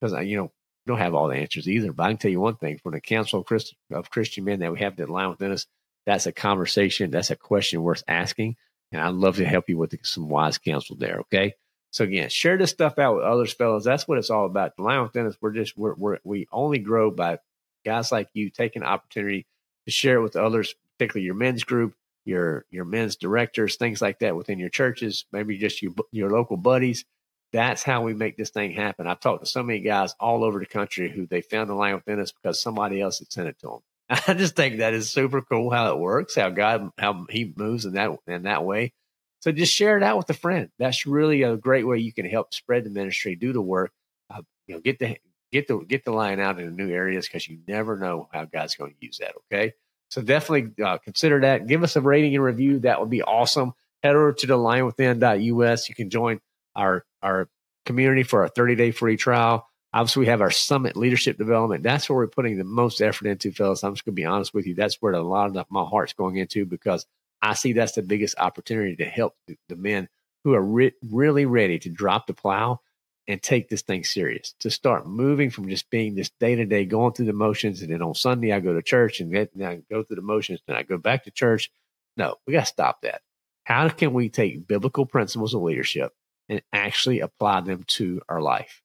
Because 0.00 0.26
you 0.26 0.36
know, 0.36 0.52
don't 0.86 0.98
have 0.98 1.14
all 1.14 1.28
the 1.28 1.36
answers 1.36 1.68
either. 1.68 1.92
But 1.92 2.04
I 2.04 2.08
can 2.08 2.18
tell 2.18 2.30
you 2.30 2.40
one 2.40 2.56
thing: 2.56 2.78
from 2.78 2.92
the 2.92 3.00
Council 3.00 3.40
of, 3.40 3.46
Christ, 3.46 3.74
of 3.90 4.10
Christian 4.10 4.44
Men 4.44 4.60
that 4.60 4.72
we 4.72 4.80
have 4.80 4.96
that 4.96 5.10
lion 5.10 5.30
within 5.30 5.52
us, 5.52 5.66
that's 6.04 6.26
a 6.26 6.32
conversation, 6.32 7.10
that's 7.10 7.30
a 7.30 7.36
question 7.36 7.82
worth 7.82 8.04
asking, 8.06 8.56
and 8.92 9.00
I'd 9.00 9.14
love 9.14 9.36
to 9.36 9.44
help 9.44 9.68
you 9.68 9.78
with 9.78 9.94
some 10.06 10.28
wise 10.28 10.58
counsel 10.58 10.96
there. 10.96 11.20
Okay. 11.20 11.54
So 11.90 12.04
again, 12.04 12.28
share 12.28 12.58
this 12.58 12.70
stuff 12.70 12.98
out 12.98 13.16
with 13.16 13.24
others, 13.24 13.52
fellows. 13.52 13.84
That's 13.84 14.06
what 14.06 14.18
it's 14.18 14.30
all 14.30 14.44
about. 14.44 14.76
The 14.76 14.82
lion 14.82 15.02
within 15.02 15.26
us, 15.26 15.36
we're 15.40 15.52
just 15.52 15.76
we're, 15.76 15.94
we're 15.94 16.18
we 16.24 16.46
only 16.52 16.78
grow 16.78 17.10
by 17.10 17.38
guys 17.84 18.12
like 18.12 18.28
you 18.34 18.50
taking 18.50 18.82
the 18.82 18.88
opportunity 18.88 19.46
to 19.86 19.90
share 19.90 20.18
it 20.18 20.22
with 20.22 20.36
others, 20.36 20.74
particularly 20.98 21.24
your 21.24 21.34
men's 21.34 21.64
group, 21.64 21.94
your 22.24 22.66
your 22.70 22.84
men's 22.84 23.16
directors, 23.16 23.76
things 23.76 24.02
like 24.02 24.18
that 24.18 24.36
within 24.36 24.58
your 24.58 24.68
churches, 24.68 25.24
maybe 25.32 25.56
just 25.56 25.80
your 25.82 25.92
your 26.12 26.30
local 26.30 26.56
buddies 26.56 27.04
that's 27.52 27.82
how 27.82 28.02
we 28.02 28.14
make 28.14 28.36
this 28.36 28.50
thing 28.50 28.72
happen. 28.72 29.06
I've 29.06 29.20
talked 29.20 29.44
to 29.44 29.50
so 29.50 29.62
many 29.62 29.80
guys 29.80 30.14
all 30.20 30.44
over 30.44 30.58
the 30.58 30.66
country 30.66 31.10
who 31.10 31.26
they 31.26 31.40
found 31.40 31.70
the 31.70 31.74
lion 31.74 31.96
within 31.96 32.20
us 32.20 32.32
because 32.32 32.60
somebody 32.60 33.00
else 33.00 33.18
had 33.18 33.32
sent 33.32 33.48
it 33.48 33.58
to 33.60 33.66
them. 33.68 33.80
I 34.28 34.34
just 34.34 34.56
think 34.56 34.78
that 34.78 34.94
is 34.94 35.10
super 35.10 35.42
cool 35.42 35.70
how 35.70 35.92
it 35.92 35.98
works, 35.98 36.34
how 36.36 36.50
God, 36.50 36.90
how 36.98 37.26
He 37.30 37.52
moves 37.56 37.84
in 37.84 37.94
that 37.94 38.10
in 38.26 38.42
that 38.44 38.64
way. 38.64 38.92
So 39.40 39.52
just 39.52 39.72
share 39.72 39.96
it 39.96 40.02
out 40.02 40.16
with 40.16 40.30
a 40.30 40.34
friend. 40.34 40.70
That's 40.78 41.06
really 41.06 41.42
a 41.42 41.56
great 41.56 41.86
way 41.86 41.98
you 41.98 42.12
can 42.12 42.26
help 42.26 42.52
spread 42.52 42.84
the 42.84 42.90
ministry, 42.90 43.36
do 43.36 43.52
the 43.52 43.62
work. 43.62 43.92
Uh, 44.28 44.42
you 44.66 44.74
know, 44.74 44.80
get 44.80 44.98
the 44.98 45.18
get 45.52 45.68
the 45.68 45.78
get 45.78 46.04
the 46.04 46.12
line 46.12 46.40
out 46.40 46.60
in 46.60 46.76
new 46.76 46.90
areas 46.90 47.26
because 47.26 47.48
you 47.48 47.58
never 47.66 47.96
know 47.96 48.28
how 48.32 48.44
God's 48.44 48.74
going 48.74 48.92
to 48.92 49.06
use 49.06 49.18
that. 49.18 49.34
Okay, 49.46 49.74
so 50.08 50.22
definitely 50.22 50.84
uh, 50.84 50.98
consider 50.98 51.40
that. 51.40 51.66
Give 51.66 51.82
us 51.82 51.96
a 51.96 52.00
rating 52.00 52.34
and 52.34 52.44
review. 52.44 52.80
That 52.80 53.00
would 53.00 53.10
be 53.10 53.22
awesome. 53.22 53.72
Head 54.02 54.14
over 54.14 54.32
to 54.32 54.46
the 54.46 54.56
lionwithin.us. 54.56 55.88
You 55.88 55.94
can 55.94 56.10
join 56.10 56.40
our 56.74 57.04
our 57.26 57.48
community 57.84 58.22
for 58.22 58.42
our 58.42 58.48
30 58.48 58.76
day 58.76 58.90
free 58.90 59.16
trial. 59.16 59.68
Obviously, 59.92 60.20
we 60.20 60.26
have 60.26 60.40
our 60.40 60.50
summit 60.50 60.96
leadership 60.96 61.38
development. 61.38 61.82
That's 61.82 62.08
where 62.08 62.16
we're 62.16 62.26
putting 62.26 62.58
the 62.58 62.64
most 62.64 63.00
effort 63.00 63.26
into, 63.26 63.52
fellas. 63.52 63.82
I'm 63.82 63.94
just 63.94 64.04
going 64.04 64.14
to 64.14 64.20
be 64.20 64.26
honest 64.26 64.52
with 64.52 64.66
you. 64.66 64.74
That's 64.74 65.00
where 65.00 65.14
a 65.14 65.22
lot 65.22 65.56
of 65.56 65.66
my 65.70 65.84
heart's 65.84 66.12
going 66.12 66.36
into 66.36 66.66
because 66.66 67.06
I 67.40 67.54
see 67.54 67.72
that's 67.72 67.92
the 67.92 68.02
biggest 68.02 68.38
opportunity 68.38 68.96
to 68.96 69.04
help 69.04 69.36
the 69.68 69.76
men 69.76 70.08
who 70.44 70.54
are 70.54 70.62
re- 70.62 70.92
really 71.10 71.46
ready 71.46 71.78
to 71.78 71.88
drop 71.88 72.26
the 72.26 72.34
plow 72.34 72.80
and 73.28 73.42
take 73.42 73.68
this 73.68 73.82
thing 73.82 74.04
serious, 74.04 74.54
to 74.60 74.70
start 74.70 75.06
moving 75.06 75.50
from 75.50 75.68
just 75.68 75.90
being 75.90 76.14
this 76.14 76.30
day 76.38 76.54
to 76.54 76.64
day, 76.64 76.84
going 76.84 77.12
through 77.12 77.26
the 77.26 77.32
motions. 77.32 77.82
And 77.82 77.90
then 77.90 78.02
on 78.02 78.14
Sunday, 78.14 78.52
I 78.52 78.60
go 78.60 78.74
to 78.74 78.82
church 78.82 79.20
and 79.20 79.32
then 79.34 79.48
I 79.60 79.80
go 79.90 80.02
through 80.02 80.16
the 80.16 80.22
motions 80.22 80.60
and 80.68 80.76
I 80.76 80.82
go 80.82 80.98
back 80.98 81.24
to 81.24 81.30
church. 81.30 81.70
No, 82.16 82.36
we 82.46 82.52
got 82.52 82.60
to 82.60 82.66
stop 82.66 83.02
that. 83.02 83.22
How 83.64 83.88
can 83.88 84.12
we 84.12 84.28
take 84.28 84.68
biblical 84.68 85.06
principles 85.06 85.54
of 85.54 85.62
leadership 85.62 86.12
and 86.48 86.62
actually 86.72 87.20
apply 87.20 87.60
them 87.62 87.84
to 87.88 88.20
our 88.28 88.40
life. 88.40 88.82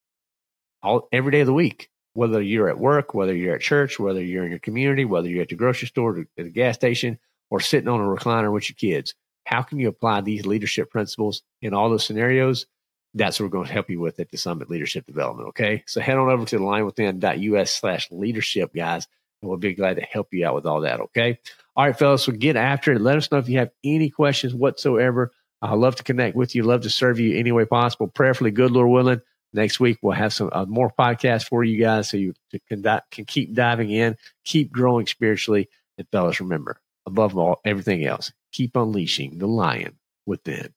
All 0.83 1.07
every 1.11 1.31
day 1.31 1.41
of 1.41 1.47
the 1.47 1.53
week 1.53 1.89
whether 2.13 2.41
you're 2.41 2.69
at 2.69 2.79
work 2.79 3.13
whether 3.13 3.35
you're 3.35 3.55
at 3.55 3.61
church 3.61 3.99
whether 3.99 4.21
you're 4.21 4.43
in 4.43 4.49
your 4.49 4.59
community 4.59 5.05
whether 5.05 5.29
you're 5.29 5.43
at 5.43 5.49
the 5.49 5.55
grocery 5.55 5.87
store 5.87 6.19
at 6.19 6.27
the 6.43 6.49
gas 6.49 6.75
station 6.75 7.19
or 7.49 7.59
sitting 7.59 7.87
on 7.87 8.01
a 8.01 8.03
recliner 8.03 8.51
with 8.51 8.69
your 8.69 8.75
kids 8.75 9.13
how 9.45 9.61
can 9.61 9.79
you 9.79 9.89
apply 9.89 10.21
these 10.21 10.45
leadership 10.45 10.89
principles 10.89 11.41
in 11.61 11.73
all 11.73 11.89
those 11.89 12.05
scenarios? 12.05 12.65
That's 13.13 13.39
what 13.39 13.47
we're 13.47 13.57
going 13.57 13.67
to 13.67 13.73
help 13.73 13.89
you 13.89 13.99
with 13.99 14.19
at 14.19 14.31
the 14.31 14.37
summit 14.37 14.69
leadership 14.69 15.05
development 15.05 15.49
okay? 15.49 15.83
So 15.87 15.99
head 15.99 16.17
on 16.17 16.29
over 16.29 16.45
to 16.45 16.59
lionwithin.us 16.59 17.73
slash 17.73 18.09
leadership 18.11 18.73
guys 18.73 19.07
and 19.41 19.49
we'll 19.49 19.57
be 19.57 19.73
glad 19.73 19.95
to 19.97 20.03
help 20.03 20.33
you 20.33 20.45
out 20.45 20.55
with 20.55 20.65
all 20.65 20.81
that 20.81 21.01
okay? 21.01 21.39
All 21.75 21.85
right 21.85 21.97
fellas 21.97 22.23
so 22.23 22.31
get 22.31 22.55
after 22.55 22.93
it. 22.93 23.01
Let 23.01 23.17
us 23.17 23.31
know 23.31 23.39
if 23.39 23.49
you 23.49 23.59
have 23.59 23.71
any 23.83 24.09
questions 24.09 24.53
whatsoever 24.53 25.31
I 25.61 25.75
love 25.75 25.95
to 25.97 26.03
connect 26.03 26.35
with 26.35 26.55
you. 26.55 26.63
Love 26.63 26.81
to 26.81 26.89
serve 26.89 27.19
you 27.19 27.37
any 27.37 27.51
way 27.51 27.65
possible. 27.65 28.07
Prayerfully, 28.07 28.51
good 28.51 28.71
Lord 28.71 28.89
willing. 28.89 29.21
Next 29.53 29.79
week 29.79 29.99
we'll 30.01 30.13
have 30.13 30.33
some 30.33 30.49
uh, 30.51 30.65
more 30.65 30.91
podcasts 30.97 31.47
for 31.47 31.63
you 31.63 31.77
guys, 31.77 32.09
so 32.09 32.17
you 32.17 32.33
can 32.69 32.83
can 33.11 33.25
keep 33.25 33.53
diving 33.53 33.91
in, 33.91 34.15
keep 34.45 34.71
growing 34.71 35.05
spiritually, 35.05 35.69
and 35.97 36.07
fellas, 36.11 36.39
remember 36.39 36.79
above 37.05 37.37
all 37.37 37.59
everything 37.65 38.05
else, 38.05 38.31
keep 38.51 38.75
unleashing 38.75 39.37
the 39.39 39.47
lion 39.47 39.97
within. 40.25 40.73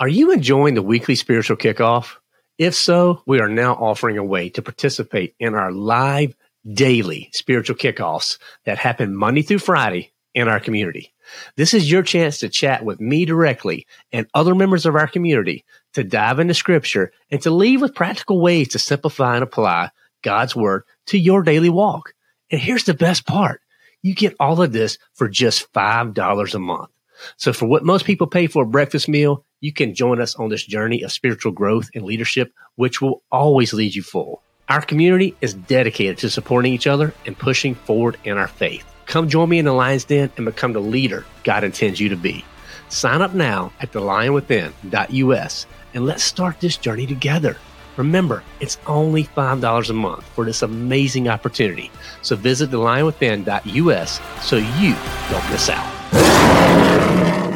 Are 0.00 0.08
you 0.08 0.32
enjoying 0.32 0.74
the 0.74 0.82
weekly 0.82 1.14
spiritual 1.14 1.56
kickoff? 1.56 2.16
If 2.58 2.74
so, 2.74 3.22
we 3.26 3.40
are 3.40 3.48
now 3.48 3.74
offering 3.74 4.18
a 4.18 4.24
way 4.24 4.48
to 4.50 4.62
participate 4.62 5.34
in 5.38 5.54
our 5.54 5.72
live 5.72 6.36
daily 6.72 7.30
spiritual 7.32 7.76
kickoffs 7.76 8.38
that 8.64 8.78
happen 8.78 9.14
Monday 9.14 9.42
through 9.42 9.58
Friday 9.58 10.12
in 10.34 10.48
our 10.48 10.60
community. 10.60 11.14
This 11.56 11.74
is 11.74 11.90
your 11.90 12.02
chance 12.02 12.38
to 12.38 12.48
chat 12.48 12.84
with 12.84 13.00
me 13.00 13.24
directly 13.24 13.86
and 14.12 14.26
other 14.34 14.54
members 14.54 14.84
of 14.84 14.96
our 14.96 15.06
community 15.06 15.64
to 15.94 16.04
dive 16.04 16.40
into 16.40 16.54
scripture 16.54 17.12
and 17.30 17.40
to 17.42 17.50
leave 17.50 17.80
with 17.80 17.94
practical 17.94 18.40
ways 18.40 18.68
to 18.68 18.78
simplify 18.78 19.34
and 19.34 19.42
apply 19.42 19.90
God's 20.22 20.54
word 20.56 20.84
to 21.06 21.18
your 21.18 21.42
daily 21.42 21.70
walk. 21.70 22.14
And 22.50 22.60
here's 22.60 22.84
the 22.84 22.94
best 22.94 23.26
part. 23.26 23.60
You 24.02 24.14
get 24.14 24.36
all 24.38 24.60
of 24.60 24.72
this 24.72 24.98
for 25.14 25.28
just 25.28 25.72
$5 25.72 26.54
a 26.54 26.58
month. 26.58 26.90
So 27.36 27.52
for 27.52 27.66
what 27.66 27.84
most 27.84 28.04
people 28.04 28.26
pay 28.26 28.48
for 28.48 28.64
a 28.64 28.66
breakfast 28.66 29.08
meal, 29.08 29.46
you 29.60 29.72
can 29.72 29.94
join 29.94 30.20
us 30.20 30.34
on 30.34 30.50
this 30.50 30.66
journey 30.66 31.02
of 31.02 31.12
spiritual 31.12 31.52
growth 31.52 31.88
and 31.94 32.04
leadership, 32.04 32.52
which 32.74 33.00
will 33.00 33.22
always 33.30 33.72
lead 33.72 33.94
you 33.94 34.02
full. 34.02 34.42
Our 34.68 34.82
community 34.82 35.34
is 35.40 35.54
dedicated 35.54 36.18
to 36.18 36.30
supporting 36.30 36.72
each 36.72 36.86
other 36.86 37.14
and 37.24 37.38
pushing 37.38 37.74
forward 37.74 38.18
in 38.24 38.36
our 38.36 38.48
faith. 38.48 38.93
Come 39.06 39.28
join 39.28 39.48
me 39.48 39.58
in 39.58 39.64
the 39.64 39.72
Lion's 39.72 40.04
Den 40.04 40.30
and 40.36 40.46
become 40.46 40.72
the 40.72 40.80
leader 40.80 41.24
God 41.44 41.64
intends 41.64 42.00
you 42.00 42.08
to 42.08 42.16
be. 42.16 42.44
Sign 42.88 43.22
up 43.22 43.34
now 43.34 43.72
at 43.80 43.92
thelionwithin.us 43.92 45.66
and 45.94 46.06
let's 46.06 46.22
start 46.22 46.60
this 46.60 46.76
journey 46.76 47.06
together. 47.06 47.56
Remember, 47.96 48.42
it's 48.60 48.78
only 48.86 49.24
$5 49.24 49.90
a 49.90 49.92
month 49.92 50.24
for 50.26 50.44
this 50.44 50.62
amazing 50.62 51.28
opportunity. 51.28 51.90
So 52.22 52.34
visit 52.36 52.70
thelionwithin.us 52.70 54.20
so 54.42 54.56
you 54.56 54.96
don't 55.30 55.50
miss 55.50 55.68
out. 55.68 57.53